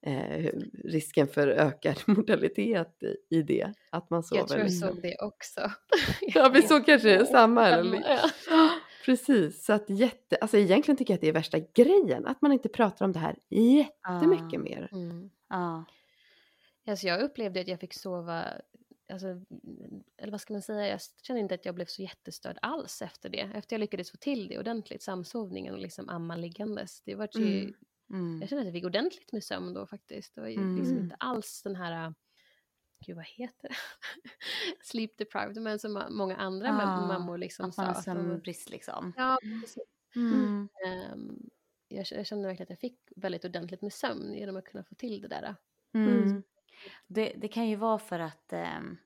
[0.09, 0.51] eh,
[0.83, 3.73] risken för ökad mortalitet i, i det.
[3.89, 4.41] Att man sover.
[4.41, 5.61] Jag tror jag såg det också.
[6.21, 7.67] Ja, vi såg kanske samma.
[7.67, 8.19] Eller?
[9.05, 12.51] Precis, så att jätte, alltså egentligen tycker jag att det är värsta grejen, att man
[12.51, 14.59] inte pratar om det här jättemycket Ja.
[14.59, 14.89] mer.
[14.91, 15.29] Mm.
[15.49, 15.85] Ja.
[16.87, 18.43] Alltså jag upplevde att jag fick sova
[19.11, 19.27] alltså,
[20.17, 23.29] eller vad ska man säga, jag känner inte att jag blev så jättestörd alls efter
[23.29, 23.39] det.
[23.55, 27.01] Efter jag lyckades få till det ordentligt, samsovningen och liksom amma liggandes.
[27.01, 27.73] Det var ju, Mm.
[28.09, 28.39] Mm.
[28.41, 30.35] jag kände att jag fick ordentligt med sömn då faktiskt.
[30.35, 31.03] Det var liksom Mm.
[31.03, 32.13] inte alls den här,
[33.05, 33.75] gud vad heter det?
[34.83, 37.81] Sleep deprived, men som ma- många andra Ah, mammor liksom Att sa.
[37.81, 39.13] man har att de var- sömnbrist liksom.
[39.17, 39.83] Ja, precis.
[40.15, 40.69] Mm.
[40.87, 41.49] Ehm,
[41.87, 44.95] jag, jag kände verkligen att jag fick väldigt ordentligt med sömn genom att kunna få
[44.95, 45.55] till det där.
[45.93, 46.43] Mm.
[47.07, 48.97] Det, det kan ju vara för att ehm,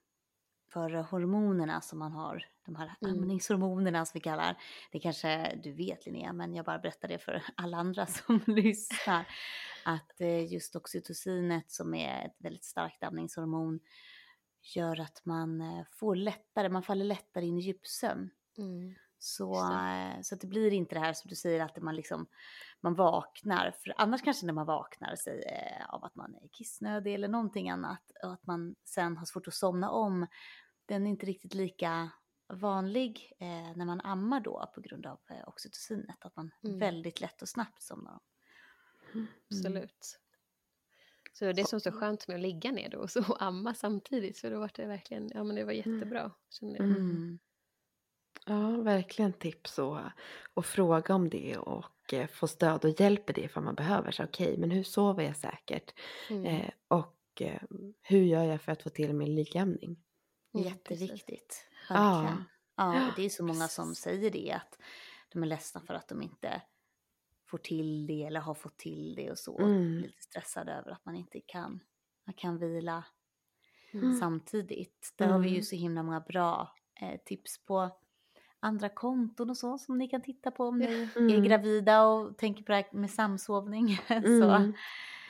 [0.74, 3.16] för hormonerna som man har, de här Mm.
[3.16, 4.58] amningshormonerna som vi kallar,
[4.92, 9.28] det kanske du vet Linnea, men jag bara berättar det för alla andra som lyssnar,
[9.86, 13.80] att eh, just oxytocinet som är ett väldigt starkt amningshormon
[14.76, 18.30] gör att man eh, får lättare, man faller lättare in i djupsömn.
[18.58, 18.96] Mm.
[19.20, 22.28] Så, eh, så att det blir inte det här som du säger att man liksom
[22.82, 27.14] man vaknar, för annars kanske när man vaknar sig eh, av att man är kissnödig
[27.14, 30.28] eller någonting annat och att man sen har svårt att somna om,
[30.86, 32.10] den är inte riktigt lika
[32.54, 36.80] vanlig eh, när man ammar då på grund av eh, oxytocinet, att man Mm.
[36.80, 38.20] väldigt lätt och snabbt somnar om.
[39.52, 40.20] Absolut.
[41.34, 43.20] Så det är det som är så skönt med att ligga ner då och så
[43.20, 44.38] och amma samtidigt.
[44.38, 46.32] Så då var det verkligen, ja men det var jättebra.
[46.50, 46.86] Kände jag.
[46.88, 47.40] Mm.
[48.46, 50.00] Ja, verkligen tips och,
[50.54, 51.86] och fråga om det och
[52.32, 54.12] få stöd och hjälp i det ifall man behöver.
[54.12, 55.94] Så okej, men hur sover jag säkert?
[56.30, 56.46] Mm.
[56.46, 57.62] Eh, och eh,
[58.02, 60.04] hur gör jag för att få till min liggämning?
[60.54, 60.68] Mm.
[60.68, 61.68] Jätteviktigt.
[61.90, 62.22] Ja.
[62.22, 62.44] Verkligen.
[62.76, 64.78] Ja, och det är så många som säger det att
[65.30, 66.62] de är ledsna för att de inte
[67.50, 69.60] får till det eller har fått till det och så.
[69.60, 69.98] Mm.
[69.98, 71.80] Lite stressade över att man inte kan,
[72.26, 73.04] man kan vila
[73.94, 74.14] Mm.
[74.16, 75.14] samtidigt.
[75.18, 75.64] Där har vi ju Mm.
[75.64, 77.90] så himla många bra eh, tips på
[78.60, 81.44] andra konton och så som ni kan titta på om ni är Mm.
[81.44, 83.88] gravida och tänker på det här med samsovning.
[84.08, 84.14] så,
[84.52, 84.74] Mm.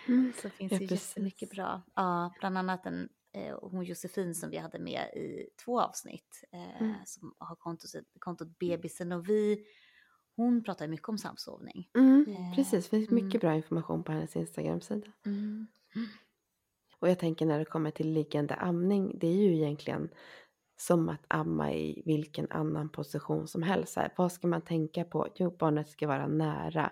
[0.08, 0.34] Mm.
[0.42, 1.82] så finns Ja, det jättemycket bra.
[1.96, 6.82] Ja, bland annat en, eh, hon Josefin som vi hade med i två avsnitt eh,
[6.82, 6.94] Mm.
[7.06, 9.66] som har kontot, kontot Bebisen och vi.
[10.36, 11.90] Hon pratar ju mycket om samsovning.
[11.96, 13.26] Mm, Eh, precis, det finns mm.
[13.26, 15.12] mycket bra information på hennes Instagram-sida.
[15.26, 15.68] Mm.
[17.00, 20.10] Och jag tänker när det kommer till liggande amning, det är ju egentligen
[20.78, 23.96] som att amma i vilken annan position som helst.
[23.96, 25.28] Här, vad ska man tänka på?
[25.36, 26.92] Jo, barnet ska vara nära.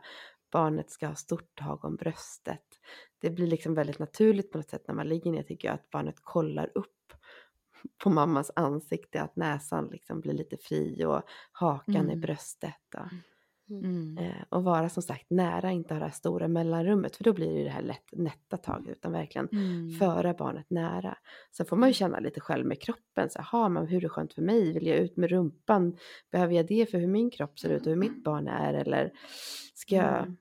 [0.52, 2.64] Barnet ska ha stort tag om bröstet.
[3.20, 5.90] Det blir liksom väldigt naturligt på något sätt när man ligger ner tycker jag att
[5.90, 7.14] barnet kollar upp
[8.04, 11.22] på mammas ansikte, att näsan liksom blir lite fri och
[11.52, 12.22] hakan i Mm.
[12.22, 12.76] bröstet.
[12.98, 13.08] Och,
[13.70, 14.18] Mm.
[14.18, 17.48] Eh, och vara som sagt nära, inte ha det här stora mellanrummet för då blir
[17.54, 19.90] det ju det här lätt nätta taget utan verkligen Mm.
[19.92, 21.18] föra barnet nära.
[21.52, 24.10] Sen får man ju känna lite själv med kroppen, så här, men hur är det
[24.10, 24.74] skönt för mig?
[24.74, 25.98] Vill jag ut med rumpan?
[26.32, 28.74] Behöver jag det för hur min kropp ser ut och hur mitt barn är?
[28.74, 29.12] Eller
[29.74, 30.38] ska jag Mm.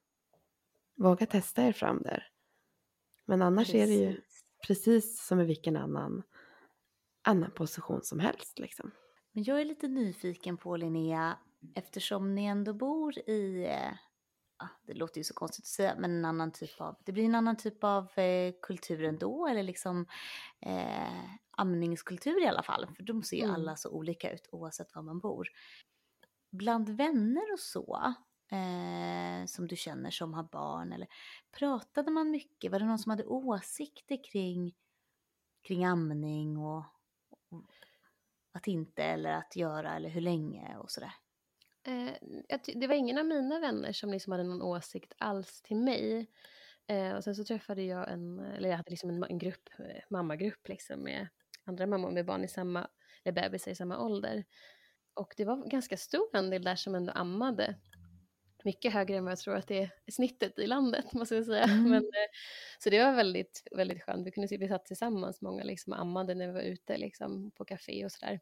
[0.96, 2.26] våga testa er fram där?
[3.26, 4.44] Men annars är det ju Precis.
[4.66, 6.22] precis som i vilken annan,
[7.22, 8.90] annan position som helst liksom.
[9.32, 11.38] Men jag är lite nyfiken på Linnea,
[11.74, 13.92] eftersom ni ändå bor i, eh,
[14.58, 17.24] ja, det låter ju så konstigt att säga, men en annan typ av, det blir
[17.24, 20.06] en annan typ av eh, kultur ändå, eller liksom
[20.60, 23.54] eh, amningskultur i alla fall, för de ser ju Mm.
[23.54, 25.48] alla så olika ut oavsett var man bor.
[26.50, 28.14] Bland vänner och så,
[28.52, 31.08] eh, som du känner som har barn, eller
[31.58, 32.72] pratade man mycket?
[32.72, 34.74] Var det någon som hade åsikter kring,
[35.62, 36.84] kring amning och,
[37.50, 37.64] och
[38.52, 41.14] att inte eller att göra eller hur länge och sådär?
[41.86, 42.12] Eh,
[42.74, 46.30] det var ingen av mina vänner som liksom hade någon åsikt alls till mig.
[46.86, 50.02] Eh, och sen så träffade jag en, eller jag hade liksom en, en grupp, eh,
[50.10, 51.28] mammagrupp liksom med
[51.64, 52.88] andra mammor med barn i samma,
[53.24, 54.44] eller bebisar i samma ålder.
[55.14, 57.74] Och det var ganska stor andel där som ändå ammade.
[58.64, 61.64] Mycket högre än vad jag tror att det är snittet i landet, måste jag säga.
[61.64, 61.90] Mm.
[61.90, 62.28] Men, eh,
[62.78, 64.26] så det var väldigt, väldigt skönt.
[64.26, 67.64] Vi, kunde, se- vi satt tillsammans, många liksom ammade när vi var ute liksom, på
[67.64, 68.40] café och sådär.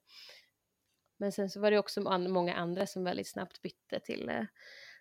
[1.23, 4.45] Men sen så var det också många andra som väldigt snabbt bytte till, eh,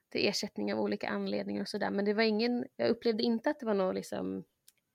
[0.10, 1.92] till ersättning av olika anledningar och sådär.
[1.92, 4.44] Men det var ingen, jag upplevde inte att det var något liksom,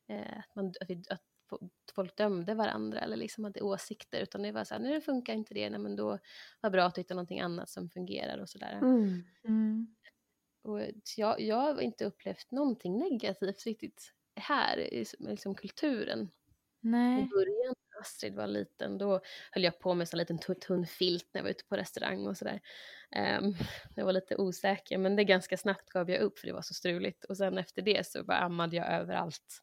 [0.09, 4.43] eh, att, man, att, vi, att fo- folk dömde varandra eller liksom hade åsikter, utan
[4.43, 6.19] det var så här, nu funkar inte det, nej, men då
[6.61, 8.79] var bra att hitta någonting annat som fungerar och sådär.
[9.45, 9.95] Mm.
[10.63, 16.21] Och så jag, jag har inte upplevt någonting negativt riktigt här i liksom kulturen.
[16.21, 16.29] I
[16.81, 17.29] Nej.
[17.29, 21.39] början när Astrid var liten då höll jag på med en liten tunn, filt när
[21.39, 22.61] jag var ute på restaurang och sådär.
[23.17, 23.57] Um,
[23.97, 26.75] jag var lite osäker men det ganska snabbt gav jag upp för det var så
[26.75, 29.63] struligt och sen efter det så bara ammade jag överallt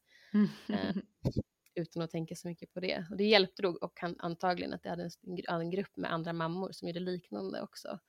[0.69, 0.95] Eh,
[1.75, 3.05] utan att tänka så mycket på det.
[3.09, 6.33] Och det hjälpte då och kan, antagligen att jag hade en, en, grupp med andra
[6.33, 7.99] mammor som gjorde liknande också.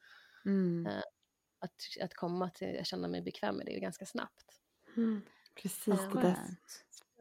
[0.45, 0.87] Mm.
[0.87, 1.03] Eh,
[1.59, 4.61] Att, att komma till att känna mig bekväm med det ganska snabbt.
[4.97, 5.23] Mm.
[5.63, 6.11] Precis, Ja.
[6.15, 6.37] det där.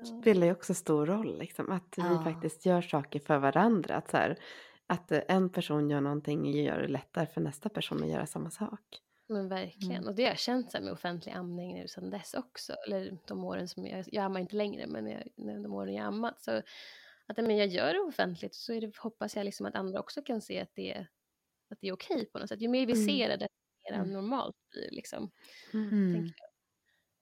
[0.08, 1.38] Spelar ju också stor roll.
[1.40, 2.18] Liksom, att Ja.
[2.18, 3.96] vi faktiskt gör saker för varandra.
[3.96, 4.40] Att, så här,
[4.88, 8.50] att eh, en person gör någonting gör det lättare för nästa person att göra samma
[8.50, 9.00] sak.
[9.28, 9.92] Men verkligen.
[9.98, 10.08] Mm.
[10.08, 12.74] Och det har jag känt så här med offentlig amning nu sedan dess också.
[12.88, 15.24] Eller de åren som jag, jag ammar inte längre, men jag,
[15.64, 16.44] de åren jag ammat.
[16.44, 16.52] Så
[17.28, 20.42] att men jag gör det offentligt så det, hoppas jag liksom att andra också kan
[20.42, 21.08] se att det, är-
[21.70, 22.62] att det är okej på något sätt.
[22.62, 23.06] Ju mer vi Mm.
[23.06, 23.54] ser det, desto
[23.92, 24.12] mer Mm.
[24.14, 25.32] normalt blir det liksom.
[25.74, 26.30] Mm.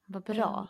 [0.06, 0.68] Vad bra.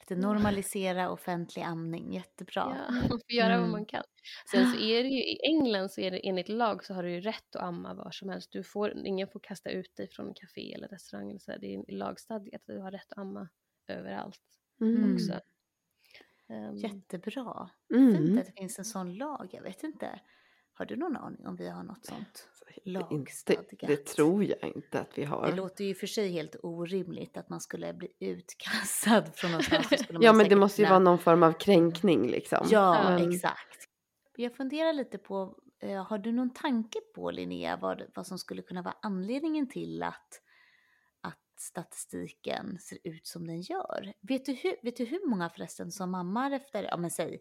[0.00, 2.76] Lite normalisera offentlig amning, jättebra.
[2.88, 3.70] Ja, man får göra vad Mm.
[3.70, 4.02] man kan.
[4.50, 7.10] Sen så är det ju, i England så är det enligt lag så har du
[7.10, 8.52] ju rätt att amma var som helst.
[8.52, 11.30] Du får, ingen får kasta ut dig från en café eller restaurang.
[11.30, 11.58] Eller så här.
[11.58, 13.48] Det är lagstadgat att du har rätt att amma
[13.88, 14.40] överallt
[14.80, 15.14] Mm.
[15.14, 15.40] också.
[16.48, 17.70] Ehm, Jättebra.
[17.94, 18.16] Mm.
[18.16, 19.48] Fint att det finns en sån lag.
[19.52, 20.20] Jag vet inte.
[20.78, 22.48] Har du någon aning om vi har något sånt?
[22.66, 23.80] Det, inte, Lagstadgat.
[23.80, 25.52] det tror jag inte att vi Det har.
[25.52, 29.86] låter ju för sig helt orimligt att man skulle bli utkastad från någonstans.
[30.20, 32.66] Ja men det måste ju kunna- vara någon form av kränkning liksom.
[32.70, 33.88] Ja, Men- exakt.
[34.36, 38.62] Jag funderar lite på, eh, har du någon tanke på Linnea vad, vad som skulle
[38.62, 40.40] kunna vara anledningen till att,
[41.60, 44.12] statistiken ser ut som den gör?
[44.20, 47.40] Vet du, hur, vet du hur många förresten som mammar efter, ja men säg,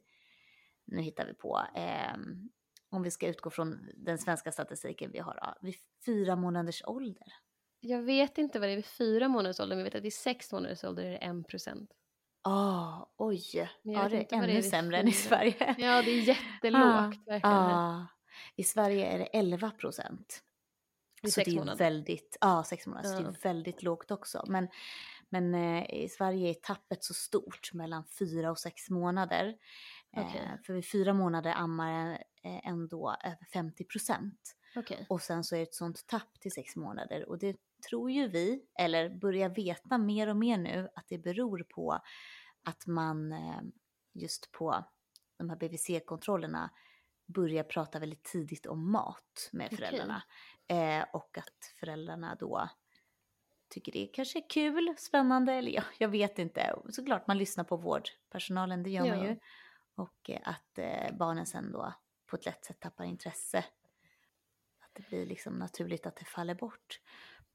[0.86, 2.50] nu hittar vi på, ehm,
[2.90, 7.28] om vi ska utgå från den svenska statistiken vi har, vid fyra månaders ålder?
[7.80, 10.14] Jag vet inte vad det är vid fyra månaders ålder, men jag vet att vid
[10.14, 11.90] sex månaders ålder är det en procent.
[12.42, 15.12] Ah, oj, ja det är vad det är ännu sämre än i.
[15.12, 15.76] Sverige.
[15.78, 17.56] Ja, det är jättelågt verkligen.
[17.56, 18.06] Ah,
[18.56, 20.44] I Sverige är det 11 procent.
[21.22, 21.78] Så sex det är månader.
[21.86, 23.28] väldigt, ja sex månader, så det Ja.
[23.30, 24.44] är väldigt lågt också.
[24.48, 24.68] Men,
[25.30, 29.56] men eh, i Sverige är tappet så stort mellan fyra och sex månader.
[30.18, 30.42] Okej.
[30.42, 32.12] Eh, för vid fyra månader ammar
[32.44, 34.56] eh, ändå över 50 procent.
[34.76, 35.06] Okej.
[35.10, 37.30] Och sen så är det ett sånt tapp till sex månader.
[37.30, 37.58] Och det
[37.90, 42.00] tror ju vi, eller börjar veta mer och mer nu, att det beror på
[42.64, 43.62] att man eh,
[44.14, 44.86] just på
[45.38, 46.70] de här BVC-kontrollerna
[47.28, 50.24] börjar prata väldigt tidigt om mat med föräldrarna.
[50.68, 52.70] Eh, och att föräldrarna då
[53.70, 56.76] tycker det kanske är kul, spännande, eller ja, jag vet inte.
[56.90, 59.26] Såklart man lyssnar på vårdpersonalen, det gör man Ja.
[59.26, 59.40] ju.
[59.98, 61.94] Och eh, att eh, barnen sen då
[62.26, 63.58] på ett lätt sätt tappar intresse.
[64.80, 67.00] Att det blir liksom naturligt att det faller bort.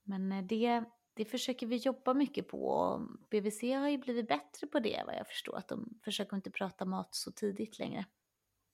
[0.02, 2.66] Men eh, det, det försöker vi jobba mycket på.
[2.66, 3.00] och
[3.30, 5.56] BVC har ju blivit bättre på det vad jag förstår.
[5.56, 8.04] Att de försöker inte prata mat så tidigt längre.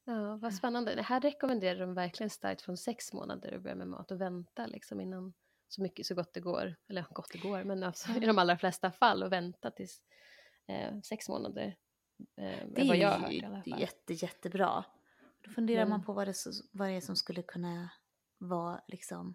[0.04, 0.94] Ja, vad spännande.
[0.94, 4.66] Det här rekommenderar de verkligen starkt från sex månader att börja med mat och vänta
[4.66, 5.34] liksom innan
[5.68, 6.76] så mycket så gott det går.
[6.88, 10.02] Eller gott det går, men alltså, i de allra flesta fall och vänta tills
[10.66, 11.76] eh, sex månader.
[12.36, 13.80] Eh, Det vad jag har hört i alla fall.
[13.80, 14.84] jätte, jättebra.
[15.44, 16.34] Då funderar Men- man på vad det,
[16.72, 17.90] vad det är som skulle kunna
[18.38, 19.34] vara liksom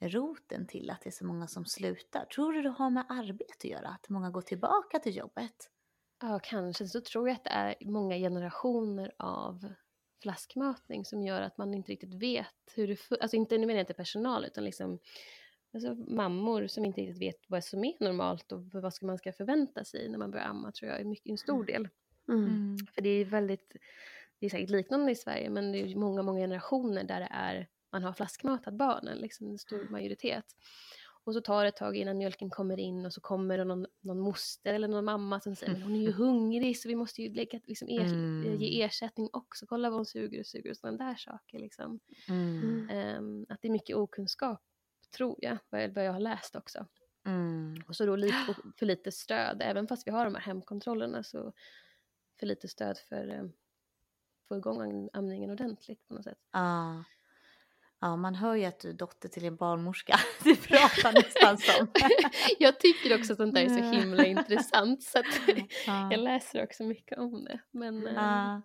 [0.00, 2.24] roten till att det är så många som slutar.
[2.24, 3.88] Tror du det har med arbete att göra?
[3.88, 5.70] Att många går tillbaka till jobbet?
[6.22, 6.86] Ja, kanske.
[6.86, 9.72] Så tror jag att det är många generationer av
[10.22, 12.94] flaskmatning som gör att man inte riktigt vet hur det...
[12.94, 14.98] fu- Alltså inte, nu menar jag inte personal, utan liksom
[15.76, 19.32] alltså mammor som inte riktigt vet vad som är normalt och vad ska man ska
[19.32, 21.88] förvänta sig när man börjar amma, tror jag är mycket, en stor del.
[22.28, 22.76] Mm.
[22.94, 23.76] För det är väldigt,
[24.38, 27.68] det är säkert liknande i Sverige, men det är många, många generationer där det är,
[27.92, 30.44] man har flaskmatat barnen, liksom en stor majoritet.
[31.24, 33.86] Och så tar det ett tag innan mjölken kommer in och så kommer det någon,
[34.00, 37.22] någon moster eller någon mamma som säger men hon är ju hungrig så vi måste
[37.22, 38.56] ju lägga, liksom, er, Mm.
[38.58, 41.58] ge ersättning också, kolla vad hon suger och suger och sådana där saker.
[41.58, 42.00] Liksom.
[42.28, 42.88] Mm.
[42.90, 44.60] Ehm, att det är mycket okunskap,
[45.10, 46.86] tror jag, vad, jag har läst också.
[47.26, 47.82] Mm.
[47.88, 51.52] Och så då lite, för lite stöd, även fast vi har de här hemkontrollerna så
[52.40, 53.44] för lite stöd för eh,
[54.48, 56.38] få igång am- amningen ordentligt på något sätt.
[56.52, 57.04] Ja.
[58.00, 60.18] ja, man hör ju att du är dotter till en barnmorska.
[60.44, 61.88] Du pratar nästan som.
[62.58, 65.26] jag tycker också att sånt där är så himla intressant så att
[65.86, 66.12] Ja.
[66.12, 67.60] jag läser också mycket om det.
[67.70, 68.62] Men, Ja.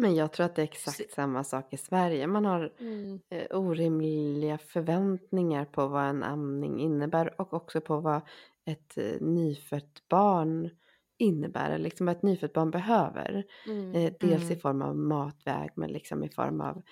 [0.00, 2.26] Men jag tror att det är exakt samma sak i Sverige.
[2.26, 8.20] Man har mm, eh, orimliga förväntningar på vad en amning innebär och också på vad
[8.64, 10.70] ett eh, nyfött barn
[11.18, 13.44] innebär, eller liksom vad ett nyfött barn behöver.
[13.66, 14.56] mm, Eh, dels Mm.
[14.58, 16.82] i form av matväg men liksom i form av,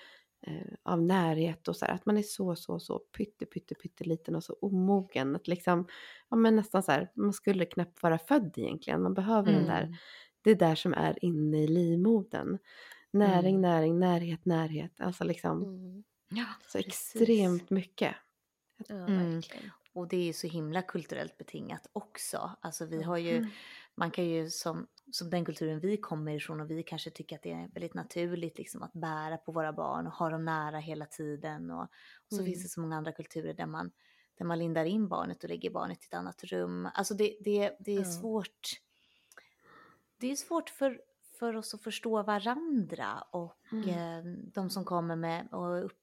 [0.47, 4.35] eh, av närhet och så här, att man är så, så, så pytte, pytte, pytteliten
[4.35, 5.35] och så omogen.
[5.35, 5.87] Att liksom,
[6.29, 9.01] ja men nästan så här, man skulle knappt vara född egentligen.
[9.03, 9.95] Man behöver den där, Mm.
[10.43, 12.57] det där som är inne i livmodern.
[13.11, 13.61] Näring, Mm.
[13.61, 15.01] näring, närhet, närhet.
[15.01, 17.15] Alltså liksom mm, Ja, så precis.
[17.15, 18.15] extremt mycket.
[18.87, 19.33] ja, Mm.
[19.35, 19.69] verkligen.
[19.93, 22.51] Och det är ju så himla kulturellt betingat också.
[22.61, 23.49] Alltså vi har ju, Mm.
[23.95, 27.43] man kan ju som, som den kulturen vi kommer ifrån och vi kanske tycker att
[27.43, 31.05] det är väldigt naturligt liksom att bära på våra barn och ha dem nära hela
[31.05, 31.71] tiden.
[31.71, 31.89] Och, och
[32.29, 32.45] så Mm.
[32.45, 33.91] finns det så många andra kulturer där man,
[34.37, 36.89] där man lindar in barnet och lägger barnet i ett annat rum.
[36.93, 38.03] Alltså det, det, det är Ja.
[38.05, 38.69] svårt.
[40.17, 41.01] det är svårt för,
[41.39, 43.89] för oss att förstå varandra och Mm.
[43.89, 44.23] eh,
[44.53, 45.99] de som kommer med och upp,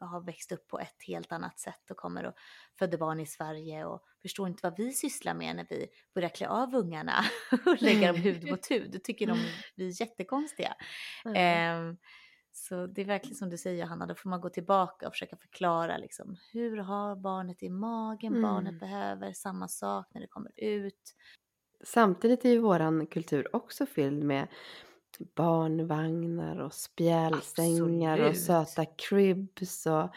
[0.00, 2.34] har växt upp på ett helt annat sätt och kommer och
[2.78, 6.48] födde barn i Sverige och förstår inte vad vi sysslar med när vi börjar klä
[6.48, 7.24] av ungarna
[7.66, 8.90] och lägga dem hud mot hud.
[8.92, 9.38] Då tycker de
[9.76, 10.74] vi är jättekonstiga.
[11.24, 11.34] Ja.
[11.34, 11.96] Ehm,
[12.52, 15.36] så det är verkligen som du säger Hanna, då får man gå tillbaka och försöka
[15.36, 18.42] förklara liksom, hur har barnet i magen, Mm.
[18.42, 21.14] barnet behöver samma sak när det kommer ut.
[21.84, 24.48] Samtidigt är ju våran kultur också fylld med
[25.36, 30.10] barnvagnar och spjälsängar och söta cribs och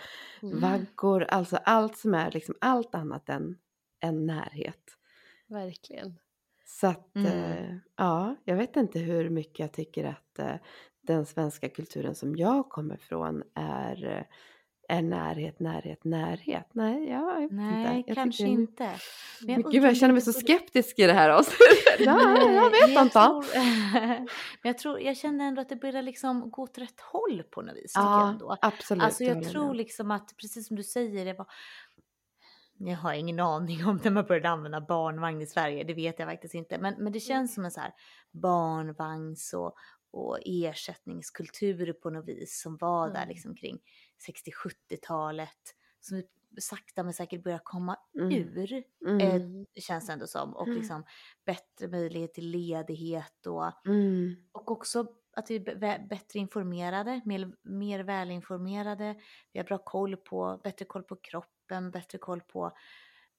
[0.44, 0.60] Mm.
[0.60, 1.24] vaggor.
[1.24, 3.58] Alltså allt som är liksom allt annat än,
[4.02, 4.98] än närhet.
[5.48, 6.20] Verkligen.
[6.66, 7.26] Så att Mm.
[7.26, 10.56] eh, ja, jag vet inte hur mycket jag tycker att eh,
[11.02, 14.24] den svenska kulturen som jag kommer från är, eh,
[14.90, 16.68] är närhet, närhet, närhet.
[16.74, 18.10] Nej, ja, jag vet Nej, inte.
[18.10, 18.92] Jag kanske tycker- inte.
[19.42, 21.60] Men undrar Gud, jag känner mig så skeptisk i det här avsnittet.
[22.00, 23.14] ja, jag vet men inte.
[23.20, 23.46] Tror,
[24.04, 24.28] men
[24.64, 27.76] jag, tror, jag känner ändå att det börjar liksom gå åt rätt håll på något
[27.76, 27.92] vis.
[27.96, 28.58] jag Ja, ändå.
[28.62, 29.04] absolut.
[29.04, 29.76] Alltså jag med tror om.
[29.76, 31.48] liksom att, precis som du säger, det var...
[32.82, 36.28] Jag har ingen aning om när man började använda barnvagn i Sverige, det vet jag
[36.30, 36.78] faktiskt inte.
[36.78, 37.94] Men, men det känns som en så här
[38.32, 39.74] barnvagns och,
[40.12, 43.30] och ersättningskultur på något vis som var där Mm.
[43.30, 43.80] liksom kring
[44.28, 45.76] 60-70-talet.
[46.00, 46.24] Som vi
[46.62, 48.32] sakta men säkert börjar komma Mm.
[48.34, 49.20] ur, Mm.
[49.22, 50.56] eh, känns det ändå som.
[50.56, 50.80] Och Mm.
[50.80, 51.04] liksom
[51.46, 54.36] bättre möjlighet till ledighet och Mm.
[54.52, 59.16] och också att vi är bä- bättre informerade, mer, mer välinformerade.
[59.52, 62.72] Vi har bra koll på, bättre koll på kroppen, bättre koll på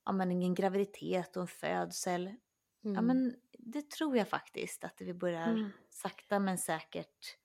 [0.04, 2.34] ja, men en graviditet och en födsel.
[2.80, 3.06] Ja, Mm.
[3.06, 5.70] men det tror jag faktiskt att vi börjar Mm.
[5.90, 7.36] sakta men säkert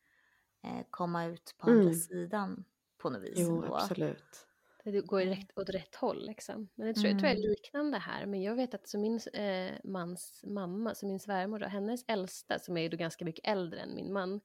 [0.64, 1.94] eh, komma ut på andra Mm.
[1.94, 2.66] sidan
[3.06, 3.34] på något vis.
[3.36, 3.76] Jo, ändå.
[3.76, 4.48] absolut.
[4.84, 6.70] Det går ju rätt, åt rätt håll liksom.
[6.76, 7.50] Men det tror, jag tror jag är Mm.
[7.50, 8.26] liknande här.
[8.26, 12.60] Men jag vet att så min eh, mans mamma, så min svärmor då, hennes äldsta
[12.60, 14.42] som är ju då ganska mycket äldre än min man.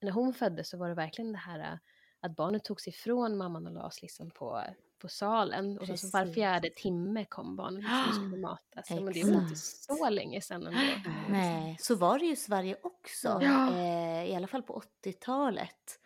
[0.00, 1.78] När hon föddes så var det verkligen det här eh,
[2.20, 4.62] att barnet togs ifrån mamman och lades liksom på,
[4.98, 5.78] på salen.
[5.78, 6.34] Och så, så var Precis.
[6.34, 8.90] fjärde timme kom barnet liksom och skulle matas.
[8.90, 11.10] Ja, men det var inte så länge sedan ändå.
[11.30, 13.38] Nej, så var det ju i Sverige också.
[13.42, 13.76] Ja.
[13.76, 15.98] Eh, I alla fall på 80-talet.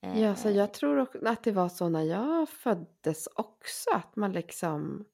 [0.00, 3.90] Ja, så Eh, jag tror också att det var så när jag föddes också.
[3.90, 5.04] Att man liksom,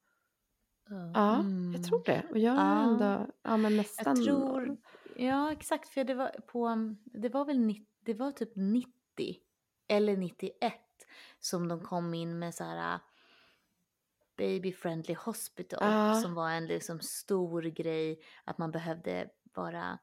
[0.89, 1.11] Ja.
[1.15, 1.73] ja, Mm.
[1.75, 2.23] jag tror det.
[2.31, 2.83] Och jag Ja.
[2.83, 4.17] ändå, ja men nästan.
[4.23, 4.77] Jag tror,
[5.17, 8.91] ja exakt, för det var på, det var väl 90, det var typ 90
[9.89, 10.75] eller 91
[11.41, 12.99] som de kom in med så här
[14.37, 16.15] Baby Friendly Hospital Ja.
[16.15, 19.99] som var en liksom stor grej att man behövde vara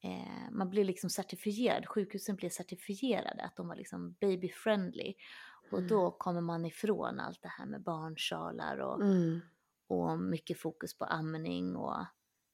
[0.00, 5.14] eh, man blev liksom certifierad, sjukhusen blev certifierade att de var liksom baby friendly
[5.70, 5.88] och Mm.
[5.88, 9.40] då kommer man ifrån allt det här med barnsalar och Mm.
[9.86, 12.04] och mycket fokus på amning och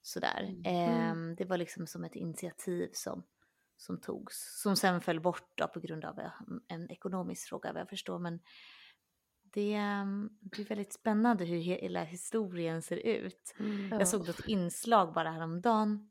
[0.02, 0.42] sådär.
[0.48, 0.62] Mm.
[0.64, 3.22] Ehm, det var liksom som ett initiativ som,
[3.76, 6.32] som togs, som sen föll bort då på grund av eh,
[6.68, 8.18] en ekonomisk fråga vad jag förstår.
[8.18, 8.40] Men
[9.42, 13.54] det, ehm, det är väldigt spännande hur hela historien ser ut.
[13.58, 13.88] Mm.
[13.92, 13.98] Ja.
[13.98, 16.10] Jag såg ett inslag bara häromdagen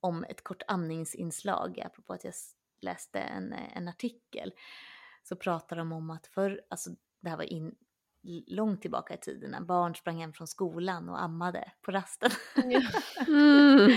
[0.00, 2.34] om ett kort amningsinslag, apropå att jag
[2.80, 4.52] läste en, en artikel.
[5.22, 7.74] Så pratar de om att förr, alltså det här var in,
[8.46, 12.30] långt tillbaka i tiden när barn sprang hem från skolan och ammade på rasten.
[13.28, 13.88] Mm.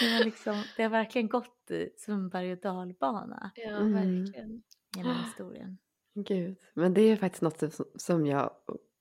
[0.00, 3.92] det, var liksom, det har verkligen gått i som en berg och dalbana Ja, Mm.
[3.92, 4.62] verkligen.
[4.96, 5.78] genom historien.
[6.14, 7.62] Gud, men det är faktiskt något
[7.96, 8.50] som jag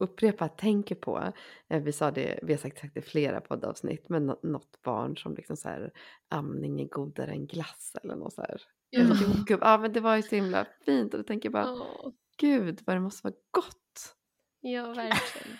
[0.03, 1.33] upprepat tänker på.
[1.69, 4.81] Eh, Vi sa det, vi har sagt, sagt det i flera poddavsnitt, men nå- något
[4.83, 5.91] barn som liksom så här
[6.29, 8.61] amning är godare än glass eller något så här.
[8.89, 9.05] Ja.
[9.61, 12.79] Ja, men det var ju så himla fint och då tänker jag bara, Åh, gud
[12.85, 14.15] vad det måste vara gott.
[14.61, 15.57] ja, verkligen.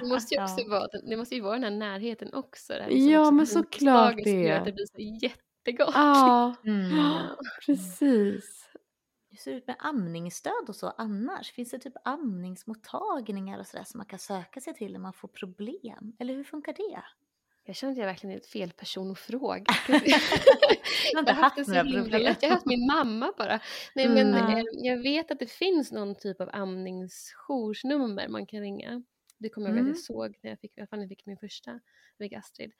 [0.00, 0.68] Det måste ju också Ja.
[0.70, 2.72] vara, den- det måste ju vara den här närheten också.
[2.72, 4.58] Det här Ja, också men såklart inslaget som gör det.
[4.58, 5.94] att det blir så jättegott.
[5.94, 7.22] Ja, Mm.
[7.66, 8.65] precis.
[9.36, 11.52] Hur ser det ut med amningsstöd och så annars?
[11.52, 15.28] Finns det typ amningsmottagningar och sådär som man kan söka sig till när man får
[15.28, 16.16] problem?
[16.18, 17.02] Eller hur funkar det?
[17.64, 19.64] Jag känner att jag verkligen är fel person att fråga.
[21.12, 22.22] Jag har haft några problem.
[22.40, 23.60] Jag har haft min mamma bara.
[23.94, 24.58] Nej, men Mm.
[24.58, 29.02] eh, jag vet att det finns någon typ av amningsjoursnummer man kan ringa.
[29.38, 29.94] Det kommer jag ihåg att Mm.
[29.94, 31.70] jag såg när jag fick, jag fick min första,
[32.16, 32.72] jag fick Astrid.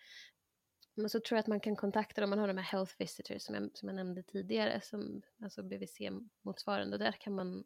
[0.99, 3.43] Men så tror jag att man kan kontakta dem, man har de här health visitors
[3.43, 7.65] som jag, som jag nämnde tidigare, som, alltså BVC-motsvarande, och där kan man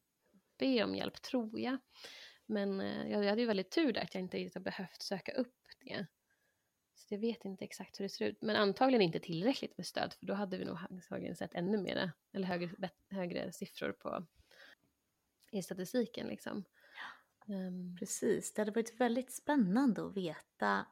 [0.59, 1.79] be om hjälp, tror jag.
[2.47, 5.33] Men eh, jag, jag hade ju väldigt tur där att jag inte har behövt söka
[5.33, 6.07] upp det.
[6.95, 8.43] Så jag vet inte exakt hur det ser ut.
[8.43, 12.13] Men antagligen inte tillräckligt med stöd för då hade vi nog antagligen sett ännu mera,
[12.33, 14.27] eller högre, högre siffror på,
[15.51, 16.27] i statistiken.
[16.27, 16.65] Liksom.
[17.49, 20.87] Ehm, Precis, det hade varit väldigt spännande att veta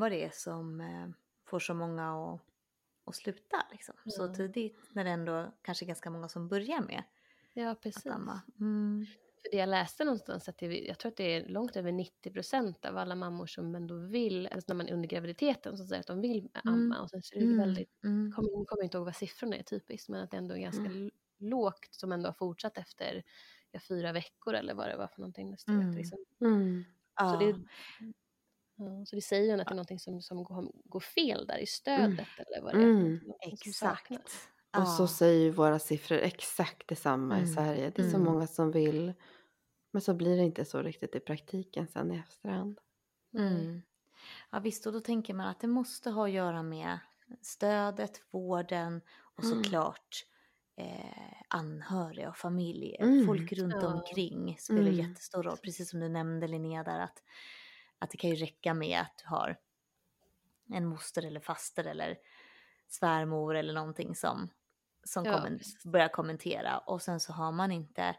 [0.00, 1.08] vad det är som eh,
[1.46, 2.40] får så många att,
[3.04, 3.94] att sluta liksom.
[4.06, 4.34] så Ja.
[4.34, 7.02] tidigt när det ändå kanske är ganska många som börjar med
[7.54, 8.06] Ja, precis.
[8.60, 9.06] Mm.
[9.42, 12.30] För det jag läste någonstans att det, jag tror att det är långt över 90
[12.32, 16.00] procent av alla mammor som ändå vill, alltså när man är under graviditeten så säger
[16.00, 17.02] att de vill amma Mm.
[17.02, 17.58] och sen så är det Mm.
[17.58, 18.32] väldigt, Mm.
[18.32, 21.10] kommer, kommer inte ihåg vad siffrorna är typiskt men att det ändå är ganska Mm.
[21.38, 23.22] lågt som ändå har fortsatt efter
[23.70, 25.50] ja, fyra veckor eller vad det var för någonting.
[25.50, 25.94] Det stod Mm.
[25.96, 26.84] liksom, Mm.
[27.20, 27.52] Så, det,
[28.78, 31.58] ja, så det säger ju att det är någonting som, som går, går fel där
[31.58, 32.86] i stödet eller vad det är.
[32.86, 33.20] Mm.
[33.40, 34.10] Exakt.
[34.78, 37.54] Och så säger ju våra siffror exakt detsamma i Mm.
[37.54, 37.92] Sverige.
[37.96, 38.32] Det är så Mm.
[38.32, 39.12] många som vill.
[39.90, 42.78] Men så blir det inte så riktigt i praktiken sen i efterhand.
[43.38, 43.82] Mm.
[44.50, 46.98] Ja visst, och då tänker man att det måste ha att göra med
[47.42, 49.00] stödet, vården
[49.36, 49.64] och Mm.
[49.64, 50.24] såklart
[50.80, 52.96] eh, anhöriga och familj.
[53.00, 53.26] Mm.
[53.26, 53.86] Folk runt Ja.
[53.94, 54.94] omkring spelar Mm.
[54.94, 55.56] jättestor roll.
[55.56, 57.22] Precis som du nämnde Linnea där att,
[57.98, 59.56] att det kan ju räcka med att du har
[60.74, 62.18] en moster eller faster eller
[62.88, 64.50] svärmor eller någonting som,
[65.04, 65.84] som Ja, kommer, precis.
[65.84, 68.16] börjar kommentera och sen så har man inte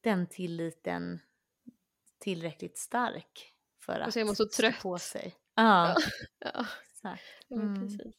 [0.00, 1.20] den tilliten
[2.18, 4.82] tillräckligt stark för Och att så är man så trött.
[4.82, 5.34] på sig.
[5.54, 5.94] Ja,
[6.38, 6.66] Ja,
[7.02, 7.16] ja
[7.50, 7.74] Mm.
[7.80, 8.14] precis.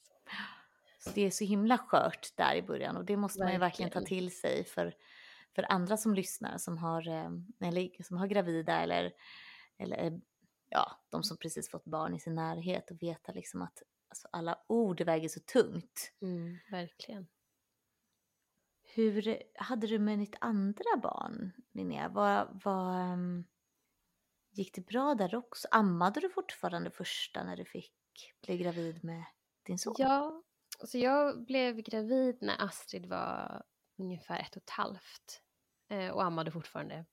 [1.00, 3.92] Så det är så himla skört där i början och det måste man ju verkligen
[3.92, 4.30] ta Verkligen.
[4.30, 4.94] till sig för,
[5.56, 7.30] för andra som lyssnar som har, eh,
[7.68, 9.14] eller, som har gravida eller,
[9.78, 10.22] eller
[10.76, 14.60] ja, de som precis fått barn i sin närhet och veta liksom att alltså, alla
[14.68, 16.14] ord väger så tungt.
[16.22, 17.28] Mm, verkligen.
[18.84, 22.10] Hur hade du med ditt andra barn, Linnea?
[22.10, 23.46] Vad, vad, ehm,
[24.52, 25.68] gick det bra där också?
[25.72, 27.94] Ammade du fortfarande första när du fick
[28.42, 29.24] bli gravid med
[29.66, 29.96] din son?
[29.98, 30.44] Ja,
[30.84, 33.64] så jag blev gravid när Astrid var
[33.98, 35.42] ungefär ett och ett halvt.
[35.90, 37.06] Eh, och ammade fortfarande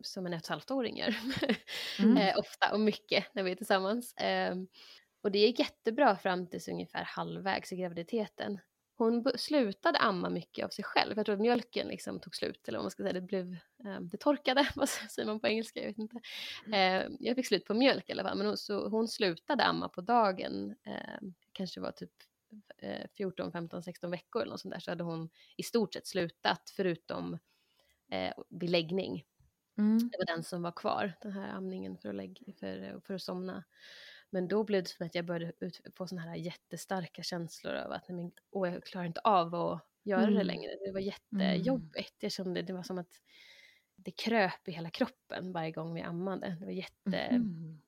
[0.00, 1.16] som en ett och ett halvt-åring gör.
[1.98, 2.16] Mm.
[2.16, 4.14] eh, ofta och mycket när vi är tillsammans.
[4.14, 4.56] Eh,
[5.22, 8.60] och det gick jättebra fram tills ungefär halvvägs i graviditeten.
[8.96, 11.16] Hon slutade amma mycket av sig själv.
[11.16, 13.12] Jag tror att mjölken liksom tog slut, eller vad man ska säga.
[13.12, 13.52] Det, blev,
[13.84, 15.80] eh, det torkade, vad säger man på engelska?
[15.80, 16.20] Jag vet inte.
[16.72, 19.88] Eh, jag fick slut på mjölk i alla fall, men hon, så hon slutade amma
[19.88, 20.74] på dagen.
[20.86, 22.12] Eh, kanske var typ
[22.78, 26.06] eh, 14, 15, 16 veckor eller något sånt där, så hade hon i stort sett
[26.06, 27.38] slutat, förutom
[28.10, 29.24] eh, vid läggning.
[29.78, 29.98] Mm.
[30.12, 33.22] Det var den som var kvar, den här amningen för att, lägg, för, för att
[33.22, 33.64] somna.
[34.30, 37.92] Men då blev det som att jag började ut, få såna här jättestarka känslor av
[37.92, 40.46] att men, åh, jag klarar inte av att göra det Mm.
[40.46, 40.70] längre.
[40.86, 42.14] Det var jättejobbigt.
[42.20, 43.20] Jag kände det var som att
[43.96, 46.56] det kröp i hela kroppen varje gång vi ammade.
[46.60, 47.28] Det var jätte...
[47.38, 47.83] Mhm.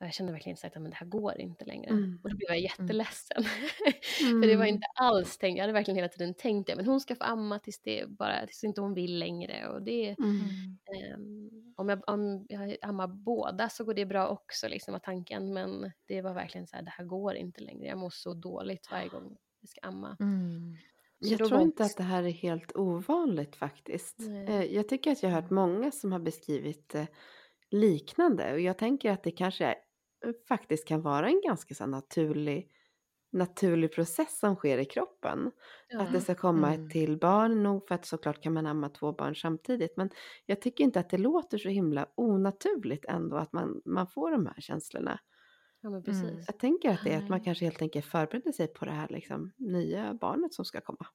[0.00, 1.90] Och Jag kände verkligen att men det här går inte längre.
[1.90, 2.20] Mm.
[2.22, 3.44] Och då blev jag jätteledsen.
[4.20, 4.42] Mm.
[4.42, 7.00] För det var inte alls tänkt, jag hade verkligen hela tiden tänkt det, men hon
[7.00, 9.68] ska få amma tills, det bara, tills inte hon vill längre.
[9.68, 10.30] Och det, Mm.
[10.30, 11.14] Mm.
[11.14, 15.52] Ehm, om, jag, om jag ammar båda så går det bra också, liksom, var tanken.
[15.52, 17.86] Men det var verkligen så här, det här går inte längre.
[17.88, 20.16] Jag mår så dåligt varje gång jag ska amma.
[20.20, 20.76] Mm.
[21.18, 24.16] Jag tror inte att det här är helt ovanligt faktiskt.
[24.18, 24.46] Nej.
[24.46, 27.04] Eh, Jag tycker att jag har hört många som har beskrivit eh,
[27.74, 29.74] liknande och jag tänker att det kanske är,
[30.26, 32.70] eh, faktiskt kan vara en ganska så naturlig,
[33.32, 35.50] naturlig process som sker i kroppen.
[35.96, 36.88] Att det ska komma Mm.
[36.88, 39.96] till barn, nog för att såklart kan man amma två barn samtidigt.
[39.96, 40.10] Men
[40.46, 44.46] jag tycker inte att det låter så himla onaturligt ändå att man, man får de
[44.46, 45.20] här känslorna.
[45.80, 46.30] Ja, men precis.
[46.30, 46.44] Mm.
[46.46, 49.08] Jag tänker att det är att man kanske helt enkelt förbereder sig på det här
[49.08, 51.06] liksom, nya barnet som ska komma.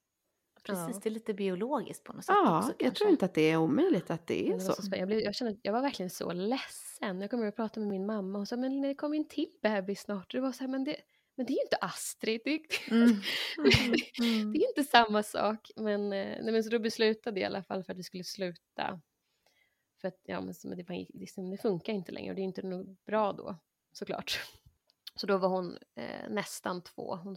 [0.69, 0.99] Precis, Ja.
[1.03, 2.97] det är lite biologiskt på något sätt Ja, också jag kanske.
[2.97, 4.73] tror inte att det är omöjligt att det är det så.
[4.73, 7.21] så jag, blev, jag, kände, jag var verkligen så ledsen.
[7.21, 9.51] Jag kommer att prata med min mamma och sa, men det kommer ju en till
[9.61, 10.31] bebis snart.
[10.31, 10.95] Det var så här, men det,
[11.35, 12.41] men det är ju inte Astrid.
[12.45, 12.59] Det,
[12.91, 14.53] Mm.
[14.53, 15.71] det är inte samma sak.
[15.75, 18.23] Men, eh, nej, men så då beslutade jag i alla fall för att vi skulle
[18.23, 19.01] sluta.
[20.01, 22.97] För att ja, men, det, liksom, det funkar inte längre och det är inte nog
[23.05, 23.55] bra då
[23.93, 24.39] såklart.
[25.19, 27.15] Så då var hon eh, nästan två.
[27.15, 27.35] Hon,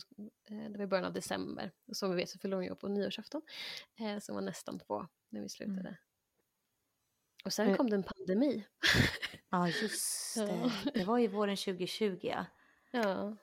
[0.50, 1.72] eh, det var i början av december.
[1.86, 3.42] Och som vi vet så fyllde hon ju på nyårsafton.
[3.96, 5.88] Eh, så hon var nästan två när vi slutade.
[5.88, 5.94] Mm.
[7.44, 8.66] Och sen kom det en pandemi.
[9.50, 10.72] Ja, just det.
[10.94, 12.34] Det var ju våren 2020.
[12.90, 13.36] ja.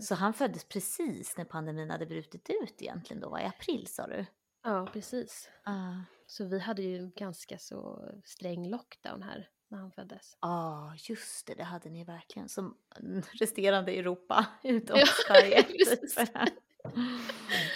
[0.00, 3.42] Så han föddes precis när pandemin hade brutit ut egentligen då, va?
[3.42, 4.26] i april sa du?
[4.62, 5.50] Ja, precis.
[5.64, 10.36] Ja, Så vi hade ju ganska så sträng lockdown här när han föddes.
[10.40, 12.76] ah, just det, det hade ni verkligen som
[13.40, 15.66] resterande Europa utom Ja, Sverige.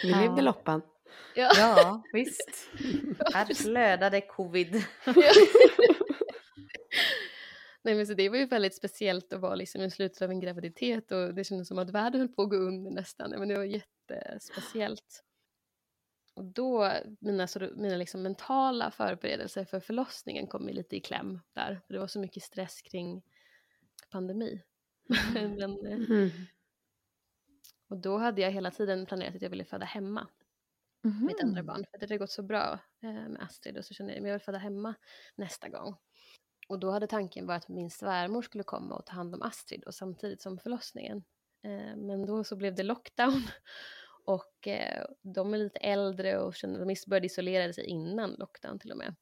[0.03, 0.21] Vi Ja.
[0.21, 0.83] levde loppan.
[1.35, 1.51] Ja.
[1.57, 2.69] Ja, visst.
[3.35, 4.85] Här flödade covid.
[7.83, 10.41] Nej, men så det var ju väldigt speciellt att vara liksom i slutet av en
[10.41, 13.31] graviditet och det kändes som att världen höll på att gå under nästan.
[13.31, 15.25] Men det var jättespeciellt.
[16.41, 21.81] Och då, mina, så, mina liksom mentala förberedelser för förlossningen kom lite i kläm där.
[21.87, 23.23] För det var så mycket stress kring
[24.11, 24.63] pandemi.
[25.35, 26.31] men, eh, Mm.
[27.89, 30.29] Och då hade jag hela tiden planerat att jag ville föda hemma
[31.03, 31.85] mitt andra barn.
[31.91, 34.33] För det hade gått så bra eh, med Astrid och så kände jag att jag
[34.33, 34.95] vill föda hemma
[35.35, 35.97] nästa gång.
[36.69, 39.85] Och då hade tanken varit att min svärmor skulle komma och ta hand om Astrid
[39.85, 41.25] och samtidigt som förlossningen.
[41.65, 43.43] Eh, men då så blev det lockdown
[44.35, 48.91] och eh, de är lite äldre och kände, de började isolera sig innan lockdown till
[48.91, 49.15] och med.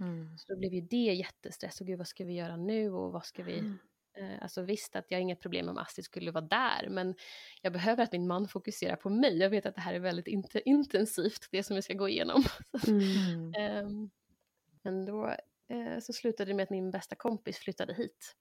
[0.00, 0.38] Mm.
[0.38, 3.24] Så då blev ju det jättestress och gud vad ska vi göra nu och vad
[3.24, 3.78] ska vi Mm.
[4.18, 7.14] Eh, Alltså visst att jag har inget problem om Astrid skulle vara där men
[7.62, 9.38] jag behöver att min man fokuserar på mig.
[9.38, 12.44] Jag vet att det här är väldigt int- intensivt det som vi ska gå igenom.
[12.88, 13.00] Mm.
[13.00, 13.54] Mm.
[13.54, 14.10] Ehm,
[14.82, 15.26] men då
[15.68, 18.36] eh, så slutade det med att min bästa kompis flyttade hit.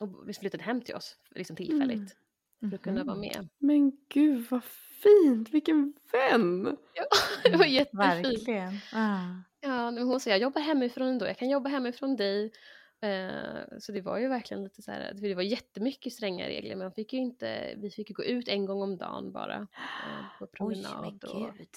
[0.00, 2.16] Och vi flyttade hem till oss liksom tillfälligt
[2.60, 3.20] för att kunna vara Mhm.
[3.20, 3.48] med.
[3.58, 4.64] Men gud vad
[5.02, 6.64] fint, vilken vän!
[7.44, 8.26] det var jättefint.
[8.26, 8.78] Verkligen.
[8.92, 9.26] Ah.
[9.60, 12.52] Ja, hon sa jag jobbar hemifrån ändå, jag kan jobba hemifrån dig.
[13.00, 16.84] Eh, så det var ju verkligen lite så här, det var jättemycket stränga regler men
[16.84, 20.38] man fick ju inte, vi fick ju gå ut en gång om dagen bara eh,
[20.38, 21.68] på Oj, men promenad och gud.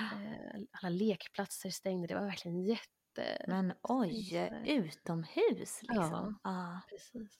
[0.00, 3.44] eh, alla lekplatser stängde, det var verkligen jätte...
[3.48, 6.38] Men oj, utomhus liksom.
[6.44, 6.80] Ja.
[6.90, 7.38] Precis.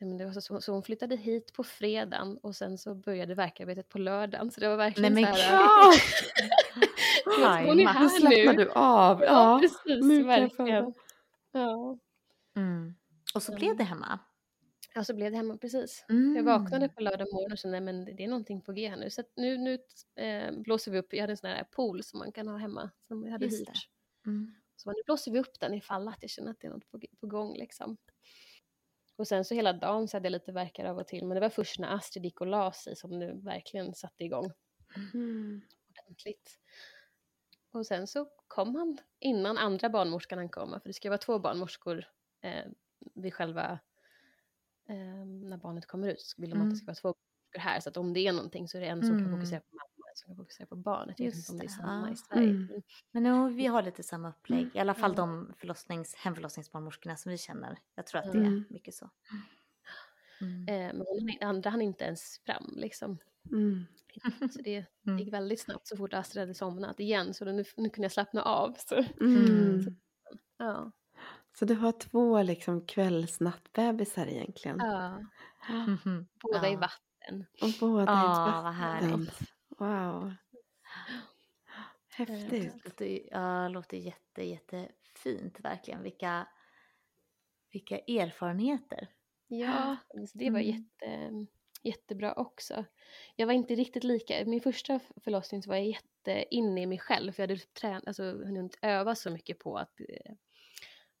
[0.00, 3.88] Men det var så, så hon flyttade hit på fredagen och sen så började verkarbetet
[3.88, 5.92] på lördagen så det var verkligen Nej, men så här,
[7.40, 7.62] Ja!
[7.66, 8.64] hon är här nu.
[8.64, 9.20] du av.
[9.22, 10.94] Ja, Ja, precis, verkligen.
[11.52, 11.98] Ja.
[12.56, 12.94] Mm.
[13.34, 13.58] Och så Mm.
[13.60, 14.18] blev det hemma.
[14.94, 16.04] ja, så blev det hemma precis.
[16.08, 16.36] Mm.
[16.36, 19.10] Jag vaknade på lördag morgon och kände men det är någonting på G här nu.
[19.10, 19.78] Så nu, nu
[20.24, 22.90] eh, blåser vi upp, jag hade en sån här pool som man kan ha hemma
[23.08, 23.88] som jag hade Just hyrt.
[24.26, 24.54] Mm.
[24.76, 27.00] Så nu blåser vi upp den ifall att jag känner att det är något på,
[27.20, 27.96] på gång liksom.
[29.18, 31.40] Och sen så hela dagen så hade jag lite verkar av och till men det
[31.40, 34.52] var först när Astrid gick och la sig som det verkligen satte igång
[34.96, 35.62] Mm.
[35.88, 36.58] ordentligt.
[37.72, 41.38] Och sen så kom han innan andra barnmorskan han kom, för det ska vara två
[41.38, 42.04] barnmorskor
[42.42, 42.64] eh,
[43.14, 43.80] vid själva,
[44.88, 46.72] eh, när barnet kommer ut, så vill de att Mm.
[46.72, 48.88] det ska vara två barnmorskor här, så att om det är någonting så är det
[48.88, 49.32] en som kan Mm.
[49.32, 49.87] fokusera på mamma
[50.28, 51.18] kan fokusera på barnet.
[51.20, 52.50] Jag vet Just inte om det är samma i Sverige.
[52.50, 52.82] Mm.
[53.12, 54.70] Men, no, vi har lite samma upplägg.
[54.74, 55.16] I alla fall Ja.
[55.16, 57.78] de förlossnings, hemförlossningsbarnmorskorna som vi känner.
[57.94, 58.52] Jag tror att det Mm.
[58.68, 59.10] är mycket så.
[60.40, 60.68] Mm.
[60.68, 63.18] eh, men hon, andra han inte ens fram liksom.
[63.50, 63.84] Mm.
[64.52, 65.18] Så det Mm.
[65.18, 68.42] gick väldigt snabbt så fort Astrid hade somnat igen, så nu, nu kunde jag slappna
[68.42, 68.74] av.
[68.78, 69.96] Så, Mm.
[70.58, 70.92] ja.
[71.58, 74.76] Så du har två liksom kvällsnattbebisar egentligen?
[74.80, 75.18] ja,
[75.86, 76.26] Mhm.
[76.42, 76.78] båda i Ja.
[76.80, 77.44] vatten.
[77.62, 78.74] Och båda Ja, i vad vatten.
[78.74, 79.38] härligt.
[79.78, 80.26] Wow.
[80.26, 80.32] Eh,
[82.26, 82.72] Häftigt.
[82.72, 86.02] Det låter, ja, låter jätte, jättefint verkligen.
[86.02, 86.48] Vilka,
[87.72, 89.08] vilka erfarenheter.
[89.48, 89.96] Ja,
[90.28, 90.70] så det var Mm.
[90.76, 91.46] jätte,
[91.82, 92.84] jättebra också.
[93.36, 96.98] Jag var inte riktigt lika, min första förlossning så var jag jätte inne i mig
[96.98, 100.32] själv för jag hade tränat, alltså hunnit öva så mycket på att eh,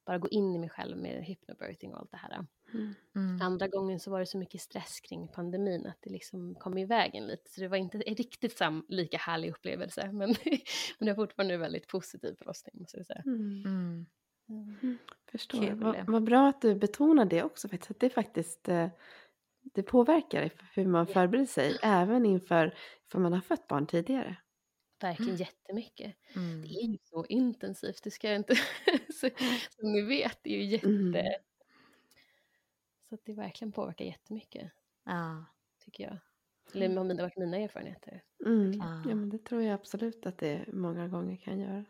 [0.04, 2.46] bara gå in i mig själv med hypnobirthing och allt det här.
[2.74, 2.94] Mm.
[3.16, 3.42] Mm.
[3.42, 6.84] Andra gången så var det så mycket stress kring pandemin att det liksom kom i
[6.84, 10.34] vägen lite så det var inte riktigt sam, lika härlig upplevelse men,
[10.98, 13.22] men det var fortfarande en väldigt positiv förlossning måste jag säga.
[13.26, 13.64] Mm.
[13.64, 14.06] Mm.
[14.82, 14.98] Mm.
[15.32, 15.70] Förstår.
[15.70, 17.90] Vad, vad bra att du betonar det också faktiskt.
[17.90, 18.88] Att det faktiskt eh,
[19.74, 21.78] det påverkar hur man förbereder sig.
[21.82, 22.74] Även inför
[23.12, 24.36] för man har fött barn tidigare.
[25.00, 25.40] Verkligen Mm.
[25.40, 26.14] jättemycket.
[26.36, 26.62] Mm.
[26.62, 28.54] Det är ju så intensivt, det ska jag inte...
[29.14, 29.30] så,
[29.70, 30.86] som ni vet, det är ju jätte...
[30.88, 31.24] Mm.
[33.08, 34.72] Så att det verkligen påverkar jättemycket,
[35.04, 35.44] Ja.
[35.84, 36.18] tycker jag.
[36.74, 38.22] Eller har mina, varit mina erfarenheter.
[38.46, 38.72] Mm.
[38.72, 39.02] Ja.
[39.08, 41.84] Ja, men det tror jag absolut att det många gånger kan göra.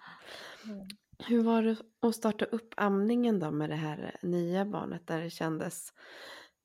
[0.65, 0.87] Mm.
[1.19, 5.31] Hur var det att starta upp amningen då med det här nya barnet där det
[5.31, 5.93] kändes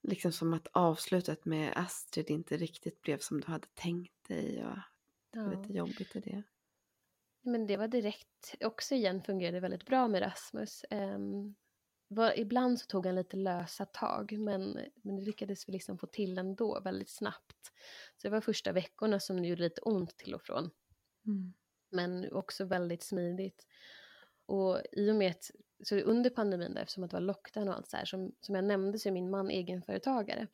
[0.08, 4.78] liksom som att avslutet med Astrid inte riktigt blev som du hade tänkt dig och
[5.32, 5.48] Ja.
[5.48, 6.44] lite jobbigt i det.
[7.42, 10.86] Men det var direkt, också igen fungerade väldigt bra med Rasmus.
[10.92, 11.56] Um,
[12.08, 16.08] var, ibland så tog han lite lösa tag men, men det lyckades vi liksom få
[16.08, 17.72] till ändå väldigt snabbt.
[18.18, 20.70] Så det var första veckorna som det gjorde lite ont till och från.
[21.26, 21.54] Mm.
[21.92, 23.68] men också väldigt smidigt.
[24.46, 25.52] Och i och med att,
[25.84, 28.56] så under pandemin där, eftersom att det var lockdown och allt så här, som, som
[28.56, 30.48] jag nämnde så är min man egenföretagare.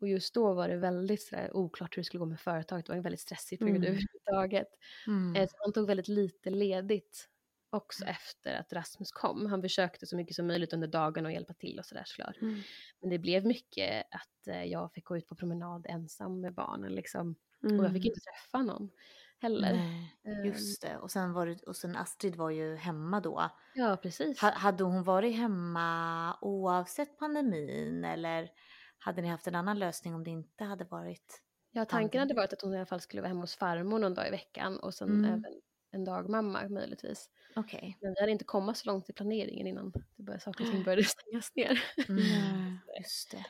[0.00, 2.86] Och just då var det väldigt så där, oklart hur det skulle gå med företaget,
[2.86, 3.88] det var en väldigt stressig period Mm.
[3.88, 4.68] överhuvudtaget.
[5.06, 5.36] Mm.
[5.36, 7.28] Eh, så han tog väldigt lite ledigt
[7.70, 9.46] också efter att Rasmus kom.
[9.46, 12.36] Han försökte så mycket som möjligt under dagen och hjälpa till och sådär såklart.
[12.42, 12.60] Mm.
[13.00, 16.94] Men det blev mycket att eh, jag fick gå ut på promenad ensam med barnen
[16.94, 17.34] liksom.
[17.62, 18.06] Och jag fick Mm.
[18.06, 18.90] inte träffa någon
[19.38, 19.72] heller.
[19.72, 20.96] Nej, Ehm, just det.
[20.98, 23.50] Och sen, var det, och sen Astrid var ju hemma då.
[23.74, 24.40] Ja, precis.
[24.40, 28.50] Ha, hade hon varit hemma oavsett pandemin eller
[28.98, 31.42] hade ni haft en annan lösning om det inte hade varit?
[31.72, 34.14] Ja, tanken hade varit att hon i alla fall skulle vara hemma hos farmor någon
[34.14, 35.24] dag i veckan och sen Mm.
[35.24, 35.60] även
[35.92, 37.28] en dagmamma möjligtvis.
[37.56, 37.98] Okej.
[38.00, 40.84] Men vi hade inte kommit så långt i planeringen innan det började, saker och ting
[40.84, 41.82] började stängas ner.
[42.08, 42.78] Mm.
[43.00, 43.44] Just det.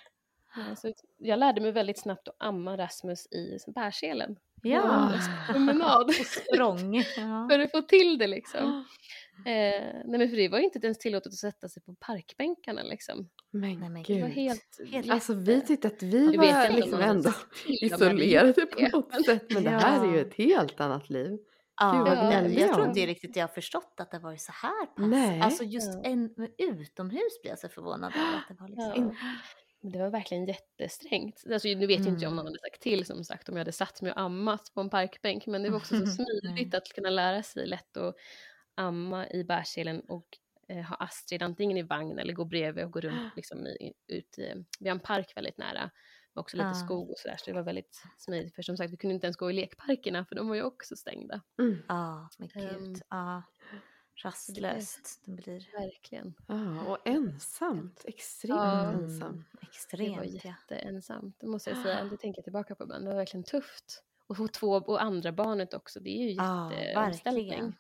[0.57, 4.37] Ja, så jag lärde mig väldigt snabbt att amma Rasmus i bärselen.
[4.63, 5.13] Ja,
[5.53, 6.13] Promenad.
[6.15, 6.95] språng.
[6.97, 7.49] Ja.
[7.51, 8.85] för att få till det liksom.
[9.47, 12.83] Eh, nej men för det var ju inte ens tillåtet att sätta sig på parkbänkarna
[12.83, 13.29] liksom.
[13.51, 14.37] Men, Nej, men Det var gud.
[14.37, 14.81] helt...
[14.91, 17.33] Helt Alltså vi tyckte att vi vet var liksom ändå
[17.67, 19.45] isolerade på något sätt.
[19.55, 21.39] Men det här är ju ett helt annat liv.
[21.81, 25.07] Ja, jag, tror inte riktigt jag har förstått att det var så här pass.
[25.07, 25.41] Nej.
[25.41, 26.11] Alltså just Ja.
[26.11, 29.17] en, utomhus blev jag så förvånad över att det var liksom.
[29.23, 29.37] Ja.
[29.83, 31.45] Men det var verkligen jättesträngt.
[31.53, 32.37] Alltså, nu vet inte jag om Mm.
[32.37, 34.91] någon hade sagt till som sagt om jag hade satt mig och ammat på en
[34.91, 36.07] parkbänk men det var också så
[36.43, 38.15] smidigt att kunna lära sig lätt att
[38.75, 40.27] amma i bärselen och
[40.69, 44.39] eh, ha Astrid antingen i vagn eller gå bredvid och gå runt liksom, i, ut
[44.39, 45.91] i, vi har en park väldigt nära
[46.35, 46.75] också lite Ah.
[46.75, 49.37] skog och sådär så det var väldigt smidigt för som sagt vi kunde inte ens
[49.37, 51.41] gå i lekparkerna för de var ju också stängda.
[51.59, 51.83] Mm.
[51.89, 52.73] Ja, men gud.
[52.73, 53.43] Ehm, Ja.
[54.25, 55.21] Rastlöst.
[55.25, 56.35] Det blir Verkligen.
[56.47, 58.03] Ja, och ensamt.
[58.05, 58.93] Extremt Ja.
[58.93, 59.23] ensamt.
[59.33, 60.45] mm, Det var extremt.
[60.45, 62.05] Jätteensamt, det måste jag säga.
[62.05, 63.05] Det tänker jag tillbaka på ibland.
[63.05, 64.03] Det var verkligen tufft.
[64.27, 67.45] Och få två och andra barnet också, det är ju jätteomställning.
[67.47, 67.75] verkligen.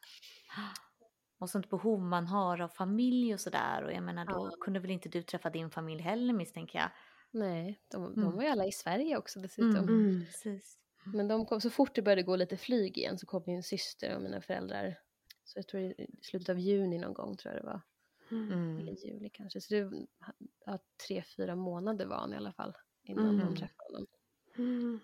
[1.38, 3.82] Och sånt behov man har av familj och sådär.
[3.84, 6.90] Och jag menar då kunde väl inte du träffa din familj heller misstänker jag.
[7.30, 8.36] Nej, de, de Mm.
[8.36, 9.76] var ju alla i Sverige också dessutom.
[9.88, 9.88] Mm.
[10.08, 10.24] Mm.
[10.24, 10.78] Precis.
[11.04, 14.16] Men de kom, så fort det började gå lite flyg igen så kom min syster
[14.16, 14.98] och mina föräldrar.
[15.44, 17.80] Så jag tror i slutet av juni någon gång tror jag det var.
[18.30, 18.78] Mm.
[18.78, 19.60] Eller juli kanske.
[19.60, 19.90] Så det
[20.66, 20.78] ja,
[21.08, 22.74] tre, fyra månader var han i alla fall.
[23.02, 23.38] Innan Mm.
[23.46, 24.06] de träffade honom.
[24.58, 25.00] Mm.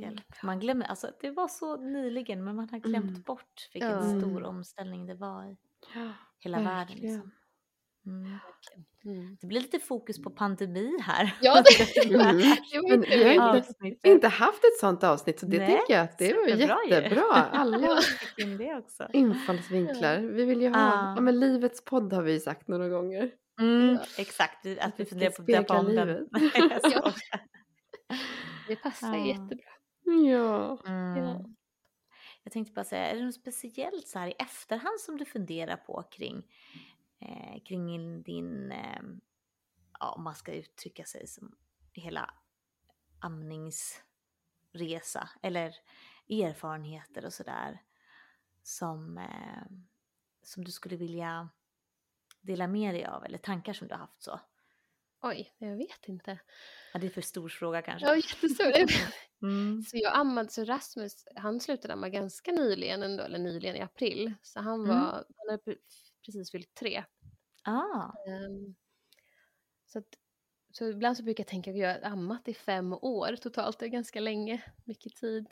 [0.00, 0.42] Hjälp.
[0.42, 3.22] Man glömmer, alltså det var så nyligen men man har glömt Mm.
[3.22, 4.02] bort vilken Ja.
[4.02, 4.44] stor Mm.
[4.44, 5.56] omställning det var i
[6.38, 6.74] hela världen.
[6.76, 7.14] verkligen.
[7.14, 7.30] Liksom.
[8.08, 8.38] Mm.
[9.04, 9.36] Mm.
[9.40, 11.34] Det blir lite fokus på pandemi här.
[11.40, 11.62] Ja,
[11.96, 12.36] det, Mm.
[12.88, 16.04] Men inte vi har inte, inte haft ett sånt avsnitt så det Nej, tänker jag
[16.04, 16.94] att det var superbra ju.
[16.94, 17.22] jättebra.
[17.32, 17.76] Alla
[18.36, 18.60] in
[19.12, 20.18] infallsvinklar.
[20.18, 21.12] Vi vill ju ha, Ja.
[21.16, 23.30] ja men livets podd har vi ju sagt några gånger.
[23.60, 24.00] Mm, Ja.
[24.18, 26.28] exakt, att Att vi funderar på att döpa om den.
[26.82, 27.12] Ja.
[28.68, 29.26] Det passar Ja.
[29.26, 29.70] jättebra.
[30.04, 30.78] Ja.
[30.86, 31.16] Mm.
[31.24, 31.44] Ja.
[32.42, 35.76] Jag tänkte bara säga, är det något speciellt så här i efterhand som du funderar
[35.76, 36.42] på kring,
[37.20, 39.00] eh, kring din, eh,
[40.00, 41.56] ja om man ska uttrycka sig som
[41.92, 42.34] hela
[43.20, 45.74] amningsresa eller
[46.28, 47.82] erfarenheter och sådär
[48.62, 49.62] som, eh,
[50.42, 51.48] som du skulle vilja
[52.40, 54.40] dela med dig av eller tankar som du har haft så?
[55.22, 56.38] Oj, jag vet inte.
[56.92, 58.06] Ja, det är för stor fråga kanske.
[58.08, 58.72] Ja, jättestor.
[59.42, 59.82] Mm.
[59.82, 64.34] Så jag ammade, så Rasmus, han slutade amma ganska nyligen ändå, eller nyligen i april.
[64.42, 64.88] Så han Mm.
[64.88, 65.76] var, han hade
[66.28, 67.04] precis fyllt tre.
[67.62, 68.74] Ah, Ehm,
[69.86, 70.18] så, att,
[70.72, 73.86] så ibland så brukar jag tänka att jag har ammat i fem år totalt, det
[73.86, 75.46] är ganska länge, mycket tid.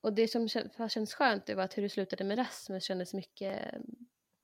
[0.00, 2.84] Och det som kän- har känts skönt det var att hur det slutade med Rasmus
[2.84, 3.74] kändes mycket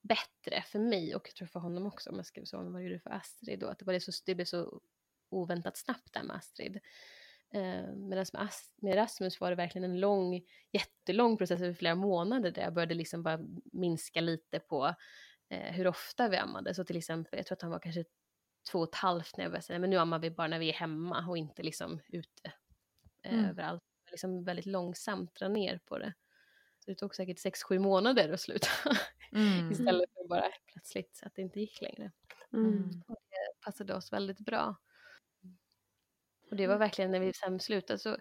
[0.00, 2.82] bättre för mig och jag tror för honom också om jag ska säga vad det
[2.82, 4.80] gjorde för Astrid då, att det, var det, så, det blev så
[5.28, 6.80] oväntat snabbt där med Astrid.
[7.50, 10.42] Eh, Medan med, med Rasmus var det verkligen en lång,
[10.72, 13.40] jättelång process över flera månader där jag började liksom bara
[13.72, 14.94] minska lite på
[15.48, 16.74] eh, hur ofta vi ammade.
[16.74, 18.04] Så till exempel, jag tror att han var kanske
[18.72, 20.68] två och ett halvt när jag började säga, men nu ammar vi bara när vi
[20.68, 22.52] är hemma och inte liksom ute
[23.22, 23.44] eh, Mm.
[23.50, 23.82] överallt.
[24.10, 26.14] Liksom väldigt långsamt dra ner på det.
[26.78, 28.68] Så det tog säkert sex, sju månader att sluta.
[29.32, 29.72] mm.
[29.72, 32.12] Istället för bara plötsligt att det inte gick längre.
[32.52, 32.66] Mm.
[32.66, 32.90] Mm.
[33.08, 34.76] Det passade oss väldigt bra.
[36.50, 38.16] Och det var verkligen när vi sen slutade så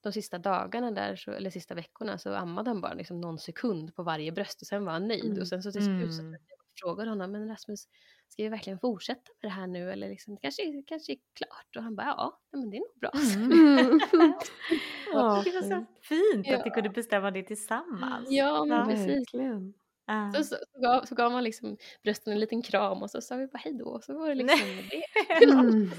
[0.00, 3.94] de sista dagarna där, så, eller sista veckorna, så ammade han bara liksom någon sekund
[3.94, 5.24] på varje bröst och sen var han nöjd.
[5.24, 5.40] Mm.
[5.40, 6.40] Och sen så till slut så Mm.
[6.80, 7.80] frågade honom, men Rasmus,
[8.28, 11.76] ska vi verkligen fortsätta med det här nu eller liksom, det kanske, kanske är klart?
[11.76, 13.10] Och han bara, ja, men det är nog bra.
[13.36, 13.52] Mm.
[13.52, 13.98] Mm.
[15.12, 15.88] Ja, det var så fint.
[16.02, 16.74] fint att ni Ja.
[16.74, 18.26] kunde bestämma det tillsammans.
[18.30, 18.84] Ja, men Ja.
[18.84, 19.08] precis.
[19.08, 19.74] Verkligen.
[20.06, 20.32] Ah.
[20.32, 23.36] Så, så, så, gav, så gav man liksom brösten en liten kram och så sa
[23.36, 23.84] vi bara hej då.
[23.84, 24.58] Och så var det liksom
[24.90, 25.02] det.
[25.54, 25.90] Mm.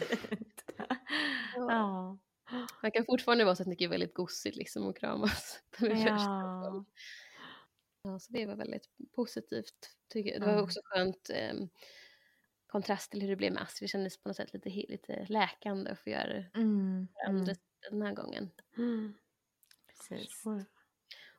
[1.55, 2.17] Ja.
[2.51, 2.67] Ja.
[2.81, 5.59] Man kan fortfarande vara så att det är väldigt gossigt liksom och kramas.
[5.79, 6.85] Ja.
[8.03, 9.95] Ja, så det var väldigt positivt.
[10.09, 10.41] Tycker jag.
[10.41, 11.53] Det var också skönt eh,
[12.67, 13.87] kontrast till hur det blev med Astrid.
[13.87, 17.07] Det kändes på något sätt lite, lite läkande att få göra det Mm.
[17.27, 17.45] Mm.
[17.91, 18.51] den här gången.
[18.77, 19.13] Mm.
[19.87, 20.43] Precis.
[20.45, 20.53] Och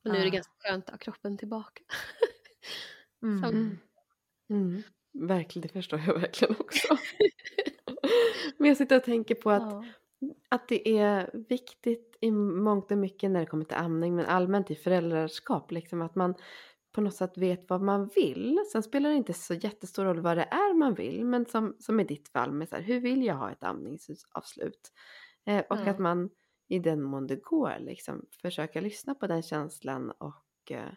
[0.05, 0.31] nu är det Ja.
[0.31, 1.83] ganska skönt att ha kroppen tillbaka.
[3.23, 3.45] Mm.
[3.45, 3.79] Mm.
[4.51, 4.83] Mm.
[5.13, 6.99] Verkligen, det förstår jag verkligen också.
[8.61, 9.85] Men jag sitter och tänker på att, Ja.
[10.49, 14.71] att det är viktigt i mångt och mycket när det kommer till amning men allmänt
[14.71, 15.71] i föräldraskap.
[15.73, 16.35] Liksom att man
[16.93, 18.59] på något sätt vet vad man vill.
[18.73, 21.25] Sen spelar det inte så jättestor roll vad det är man vill.
[21.25, 24.93] Men som, som i ditt fall med så här, hur vill jag ha ett amningsavslut?
[25.47, 25.91] Eh, och Ja.
[25.91, 26.31] att man
[26.69, 30.93] i den mån det går liksom försöka lyssna på den känslan och eh,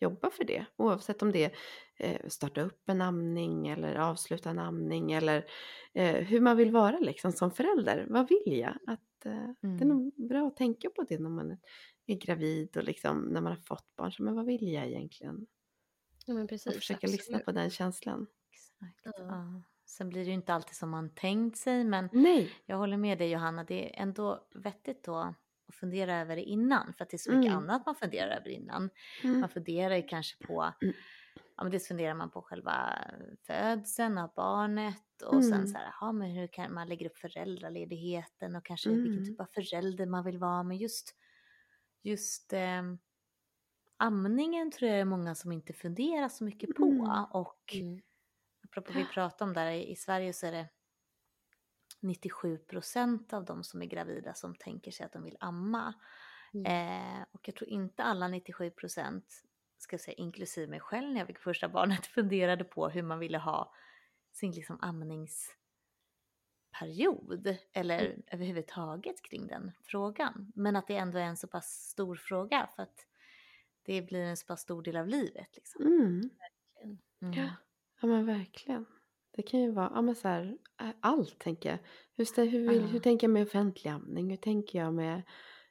[0.00, 0.66] jobba för det.
[0.76, 1.52] Oavsett om det är
[1.98, 5.46] eh, starta upp en amning eller avsluta en amning eller
[5.94, 8.06] eh, hur man vill vara liksom som förälder.
[8.10, 8.78] Vad vill jag?
[8.86, 9.88] Att, eh, Det är Mm.
[9.88, 11.56] nog bra att tänka på det när man
[12.06, 14.12] är gravid och liksom när man har fått barn.
[14.12, 15.46] Så, men vad vill jag egentligen?
[16.26, 16.74] Ja, men Och precis.
[16.74, 17.44] försöka lyssna absolut.
[17.44, 18.26] på den känslan.
[18.52, 19.00] Exakt.
[19.04, 19.12] Ja.
[19.18, 19.62] Ja.
[19.86, 22.50] Sen blir det ju inte alltid som man tänkt sig men Nej.
[22.66, 25.34] jag håller med dig Johanna, det är ändå vettigt då
[25.68, 27.58] att fundera över det innan för att det är så mycket Mm.
[27.58, 28.90] annat man funderar över innan.
[29.24, 29.40] Mm.
[29.40, 30.94] Man funderar ju kanske på, Mm.
[31.56, 32.98] ja men dels funderar man på själva
[33.46, 35.68] födseln av barnet och sen Mm.
[35.68, 39.24] så här, ja men hur kan man lägga upp föräldraledigheten och kanske vilken Mm.
[39.24, 41.16] typ av förälder man vill vara men just,
[42.02, 42.82] just eh,
[43.96, 47.24] amningen tror jag är många som inte funderar så mycket på Mm.
[47.30, 47.74] och
[48.64, 50.68] apropå vi pratade om där i Sverige så är det
[52.04, 55.94] 97 procent av de som är gravida som tänker sig att de vill amma.
[56.54, 56.66] Mm.
[56.66, 59.42] Eh, och jag tror inte alla 97 procent,
[59.78, 63.18] ska jag säga inklusive mig själv när jag fick första barnet, funderade på hur man
[63.18, 63.74] ville ha
[64.32, 65.56] sin liksom amningsperiod
[67.72, 68.22] eller Mm.
[68.26, 70.52] överhuvudtaget kring den frågan.
[70.54, 73.06] Men att det ändå är en så pass stor fråga för att
[73.82, 75.56] det blir en så pass stor del av livet.
[75.56, 75.86] Liksom.
[75.86, 76.30] Mm.
[76.82, 76.98] Mm.
[77.32, 77.50] Ja.
[78.00, 78.86] Ja men verkligen.
[79.36, 80.56] Det kan ju vara ja, men så här,
[81.00, 81.78] allt tänker jag.
[82.16, 82.86] Hur, hur, vill, Ja.
[82.86, 84.30] hur tänker jag med offentlig amning?
[84.30, 85.22] Hur tänker jag med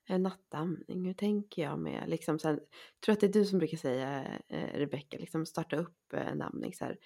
[0.09, 1.05] eh, nattamning?
[1.05, 3.77] Hur tänker jag med liksom så här, jag tror att det är du som brukar
[3.77, 6.97] säga eh, Rebecka, liksom starta upp eh, en amning så här.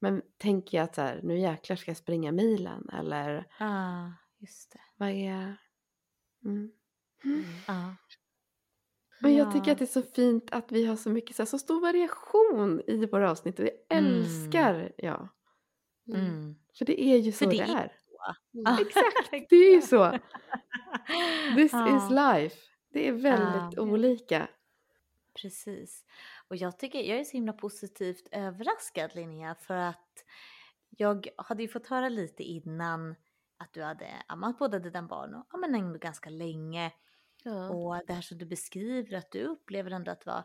[0.00, 4.08] Men tänker jag att så här, nu jäklar ska jag springa milen eller Ah,
[4.38, 4.80] just det.
[4.96, 5.56] vad är...
[6.44, 6.70] Mm.
[7.66, 7.96] Ja.
[9.20, 9.72] Men jag tycker Ja.
[9.72, 12.80] att det är så fint att vi har så mycket så, här, så stor variation
[12.86, 14.14] i våra avsnitt och jag Mm.
[14.14, 15.14] älskar, ja.
[15.16, 15.28] Mm.
[16.08, 16.56] Mm.
[16.78, 17.92] För det är ju så För det, det är är.
[18.54, 18.86] Mm.
[18.86, 20.18] Exakt, det är ju så.
[21.56, 22.56] This is life.
[22.92, 24.48] Det är väldigt olika.
[25.34, 26.04] Precis.
[26.48, 30.24] Och jag tycker, jag är så himla positivt överraskad Linnea för att
[30.90, 33.14] jag hade ju fått höra lite innan
[33.56, 36.92] att du hade ammat båda dina barn och ja, men ändå ganska länge.
[37.42, 37.68] Ja.
[37.68, 40.44] Och det här som du beskriver att du upplever ändå att det var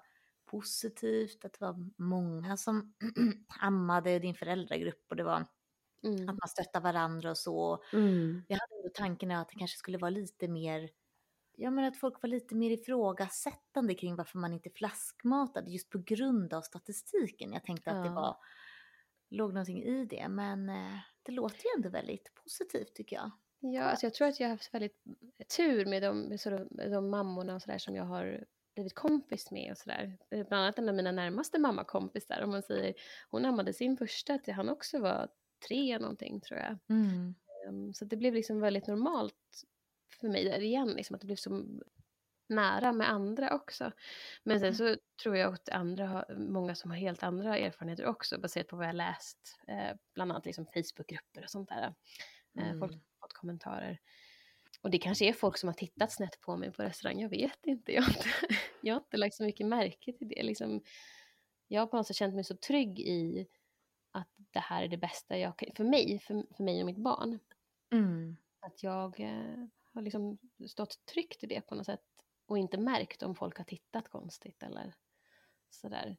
[0.51, 2.93] positivt, att det var många som
[3.59, 5.45] ammade i din föräldragrupp och det var
[6.03, 6.21] Mm.
[6.29, 7.83] att man stöttar varandra och så.
[7.93, 8.43] Mm.
[8.47, 10.89] Jag hade ändå tanken att det kanske skulle vara lite mer,
[11.57, 15.97] jag menar att folk var lite mer ifrågasättande kring varför man inte flaskmatade just på
[15.97, 17.53] grund av statistiken.
[17.53, 18.15] Jag tänkte att det Ja.
[18.15, 18.37] var,
[19.29, 23.31] låg någonting i det, men eh, det låter ju ändå väldigt positivt tycker jag.
[23.59, 25.03] Ja, alltså jag tror att jag har haft väldigt
[25.57, 28.45] tur med de, med så- de mammorna och sådär som jag har
[28.79, 30.17] blivit kompis med och sådär.
[30.29, 32.93] Bland annat en av mina närmaste mammakompisar, om man säger,
[33.29, 35.29] hon ammade sin första till han också var
[35.67, 36.77] tre någonting tror jag.
[37.67, 39.35] Ehm, Så det blev liksom väldigt normalt
[40.21, 41.63] för mig där igen, liksom, att det blev så
[42.49, 43.91] nära med andra också.
[44.43, 48.39] Men sen så tror jag att andra har, många som har helt andra erfarenheter också
[48.39, 51.83] baserat på vad jag läst, eh, bland annat liksom Facebookgrupper och sånt där.
[52.59, 53.01] Eh, Folk Mm.
[53.19, 53.99] har fått kommentarer.
[54.81, 57.65] Och det kanske är folk som har tittat snett på mig på restaurang, jag vet
[57.65, 57.93] inte.
[57.93, 58.29] Jag har inte,
[58.81, 60.43] jag har inte lagt så mycket märke till det.
[60.43, 60.81] Liksom,
[61.67, 63.47] jag har på något sätt känt mig så trygg i
[64.11, 66.97] att det här är det bästa jag kan, för mig, för, för mig och mitt
[66.97, 67.39] barn.
[67.91, 68.37] Mm.
[68.59, 72.05] Att jag eh, har liksom stått tryggt i det på något sätt
[72.45, 74.93] och inte märkt om folk har tittat konstigt eller
[75.69, 76.17] sådär.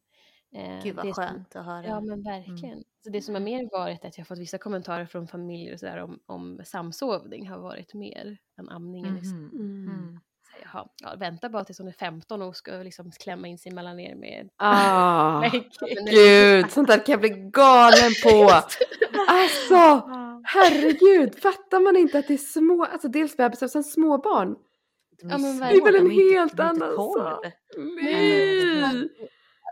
[0.55, 1.87] Eh, Gud vad det som- skönt att höra.
[1.87, 2.85] Ja men verkligen.
[3.05, 5.81] Så det som har mer varit att jag har fått vissa kommentarer från familjer och
[5.81, 9.13] sådär om, om samsovning har varit mer än amningen.
[9.15, 9.51] Mhm.
[9.53, 9.89] Mm.
[9.89, 10.21] Mm.
[10.43, 13.73] Så, Jaha, ja, vänta bara tills hon är 15 och ska liksom klämma in sig
[13.73, 15.43] mellan er med Ah,
[16.11, 18.51] gud, sånt där kan jag bli galen på.
[19.29, 20.09] Alltså,
[20.45, 24.57] herregud, fattar man inte att det är små, alltså dels bebisar och sen småbarn.
[25.23, 25.85] De Ja, men små, verkligen.
[25.85, 27.45] Det är väl en helt annan sak.
[27.77, 29.09] Nej.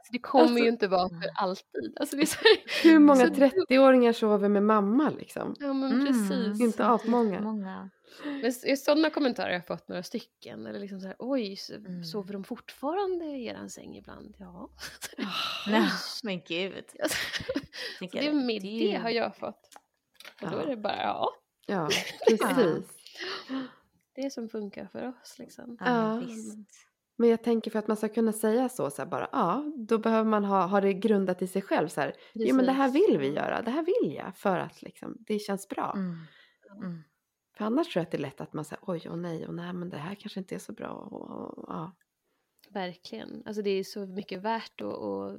[0.08, 1.96] Alltså, det kommer Alltså- ju inte vara för alltid.
[2.00, 2.38] Alltså, det är så
[2.88, 5.54] Hur många Så- 30-åringar sover med mamma liksom?
[5.58, 6.06] ja men Mm.
[6.06, 6.60] precis.
[6.60, 7.40] Inte apmånga.
[7.40, 7.90] Många.
[8.24, 10.66] Men sådana kommentarer har jag fått några stycken.
[10.66, 12.04] Eller liksom så här, oj, Mm.
[12.04, 14.34] sover de fortfarande i eran säng ibland?
[14.38, 14.70] Ja.
[15.68, 15.88] Nej,
[16.22, 16.84] men gud.
[17.02, 17.18] Alltså,
[18.12, 19.68] det, med det är det har jag fått.
[20.42, 20.62] Och då Ja.
[20.62, 21.30] är det bara, ja,
[21.66, 21.88] Ja,
[22.28, 22.84] precis.
[24.14, 25.76] det som funkar för oss liksom.
[25.80, 26.20] Ja, Ja.
[26.26, 26.87] visst.
[27.20, 29.98] Men jag tänker för att man ska kunna säga så, så här bara, ja, då
[29.98, 31.88] behöver man ha, ha det grundat i sig själv.
[31.88, 34.82] Så här, jo men det här vill vi göra, det här vill jag för att
[34.82, 35.92] liksom, det känns bra.
[35.96, 36.16] Mm.
[36.84, 37.02] Mm.
[37.56, 39.54] För annars tror jag att det är lätt att man säger oj och nej och
[39.54, 40.90] nej men det här kanske inte är så bra.
[40.90, 41.92] Och, och, ja.
[42.70, 43.42] Verkligen.
[43.46, 45.38] Alltså det är så mycket värt att och,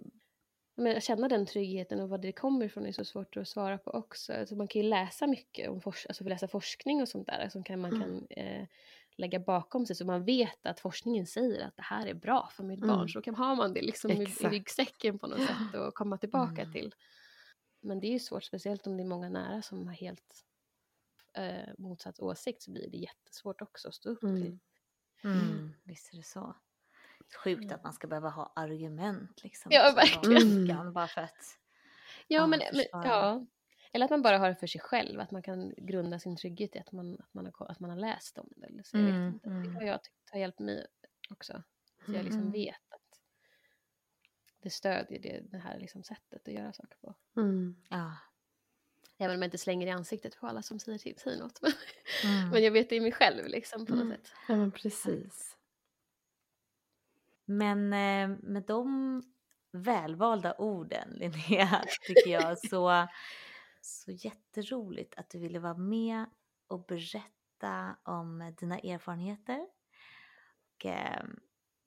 [0.77, 3.91] men, känna den tryggheten och vad det kommer ifrån är så svårt att svara på
[3.91, 4.34] också.
[4.34, 7.63] Alltså man kan ju läsa mycket om fors- alltså läsa forskning och sånt där som
[7.63, 8.01] kan, man Mm.
[8.01, 8.67] kan eh,
[9.20, 12.63] lägga bakom sig så man vet att forskningen säger att det här är bra för
[12.63, 12.91] mitt barn.
[12.91, 13.07] Mm.
[13.09, 16.61] Så kan har man det liksom i, i ryggsäcken på något sätt och komma tillbaka
[16.61, 16.72] Mm.
[16.74, 16.95] till.
[17.82, 20.45] Men det är ju svårt, speciellt om det är många nära som har helt
[21.34, 24.41] eh, motsatt åsikt så blir det jättesvårt också att stå upp Mm.
[24.41, 24.59] till.
[25.24, 25.74] Mm.
[25.84, 26.55] Visst är det så.
[27.43, 29.72] Sjukt att man ska behöva ha argument liksom.
[29.72, 30.93] Ja, verkligen.
[30.93, 31.57] Bara för att...
[32.28, 33.45] Ja, Ja, men, men ja.
[33.91, 36.75] Eller att man bara har det för sig själv, att man kan grunda sin trygghet
[36.75, 38.67] i att man, att man, har, att man har läst om det.
[38.67, 39.49] Eller så jag Mm, vet inte.
[39.49, 39.63] mm.
[39.63, 40.87] Det har jag tyckt har hjälpt mig
[41.29, 41.63] också.
[42.05, 42.51] Så jag liksom Mm.
[42.51, 43.19] vet att
[44.61, 47.15] det stödjer det, det här liksom sättet att göra saker på.
[47.37, 47.75] Mm.
[47.89, 48.17] Ja.
[49.17, 51.61] Även om jag inte slänger i ansiktet på alla som säger, till, säger något.
[51.61, 51.71] Men,
[52.23, 52.49] Mm.
[52.49, 54.17] men jag vet det i mig själv liksom på något Mm.
[54.17, 54.31] sätt.
[54.47, 55.55] Ja men precis.
[57.45, 59.21] Men eh, med de
[59.71, 63.07] välvalda orden, Linnea, tycker jag så,
[63.82, 66.25] så jätteroligt att du ville vara med
[66.67, 69.67] och berätta om dina erfarenheter.
[70.75, 71.25] Och, eh,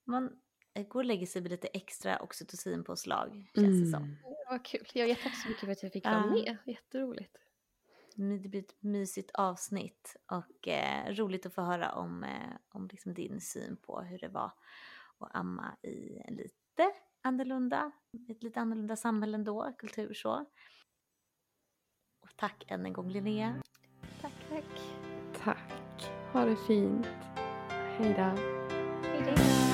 [0.04, 0.40] man
[0.88, 4.02] går och lägger sig med lite extra oxytocinpåslag, känns det som.
[4.02, 4.16] Mm.
[4.22, 4.86] Det var kul.
[4.94, 6.26] Jag är tack så mycket för att jag fick vara Ja.
[6.30, 6.56] med.
[6.66, 7.36] Jätteroligt.
[8.14, 13.14] Det blir ett mysigt avsnitt och eh, roligt att få höra om, eh, om liksom
[13.14, 14.52] din syn på hur det var
[15.18, 17.92] att amma i lite annorlunda,
[18.28, 20.46] ett lite annorlunda samhälle ändå, kultur så.
[22.22, 23.54] Och tack än en gång Linnea.
[24.20, 24.64] Tack, tack.
[25.44, 26.10] Tack.
[26.32, 27.06] Ha det fint.
[27.98, 28.42] Hej då.
[29.08, 29.71] Hej då.